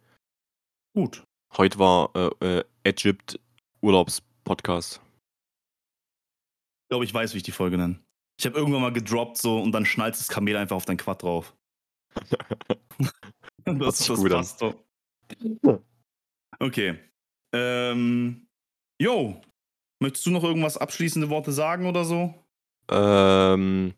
[0.93, 1.23] Gut.
[1.55, 3.39] Heute war äh, äh, Egypt
[3.81, 4.95] Urlaubspodcast.
[4.95, 7.99] Ich glaube, ich weiß, wie ich die Folge nenne.
[8.39, 11.23] Ich habe irgendwann mal gedroppt so und dann schnallt das Kamel einfach auf dein Quad
[11.23, 11.55] drauf.
[13.65, 14.39] Das sich das gut an.
[14.39, 14.75] passt doch.
[16.59, 16.99] Okay.
[17.53, 18.45] Ähm,
[19.01, 19.41] yo,
[20.01, 22.33] möchtest du noch irgendwas abschließende Worte sagen oder so?
[22.89, 23.93] Ähm,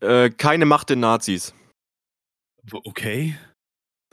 [0.00, 1.54] äh, keine Macht den Nazis.
[2.72, 3.36] Okay.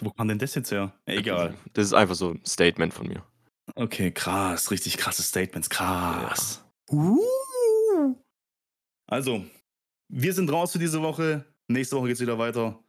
[0.01, 0.93] Wo kam denn das jetzt her?
[1.05, 1.55] Egal.
[1.73, 3.23] Das ist einfach so ein Statement von mir.
[3.75, 4.71] Okay, krass.
[4.71, 5.69] Richtig krasse Statements.
[5.69, 6.63] Krass.
[6.89, 7.19] Uh.
[9.07, 9.45] Also,
[10.09, 11.45] wir sind raus für diese Woche.
[11.67, 12.79] Nächste Woche geht's wieder weiter.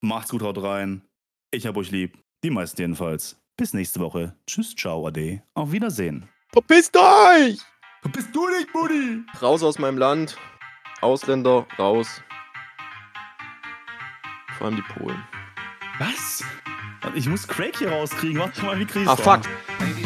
[0.00, 1.02] Macht's gut, haut rein.
[1.50, 2.18] Ich hab euch lieb.
[2.42, 3.36] Die meisten jedenfalls.
[3.56, 4.36] Bis nächste Woche.
[4.46, 5.42] Tschüss, ciao, ade.
[5.54, 6.28] Auf Wiedersehen.
[6.52, 7.58] Verpisst euch!
[8.12, 9.22] Bist du nicht, Buddy?
[9.42, 10.36] Raus aus meinem Land.
[11.00, 12.22] Ausländer, raus.
[14.58, 15.22] Vor allem die Polen.
[15.98, 16.44] Was?
[17.14, 18.38] Ich muss Craig hier rauskriegen.
[18.40, 19.46] Warte mal, wie krieg ich's Ah, raus?
[19.46, 20.05] fuck.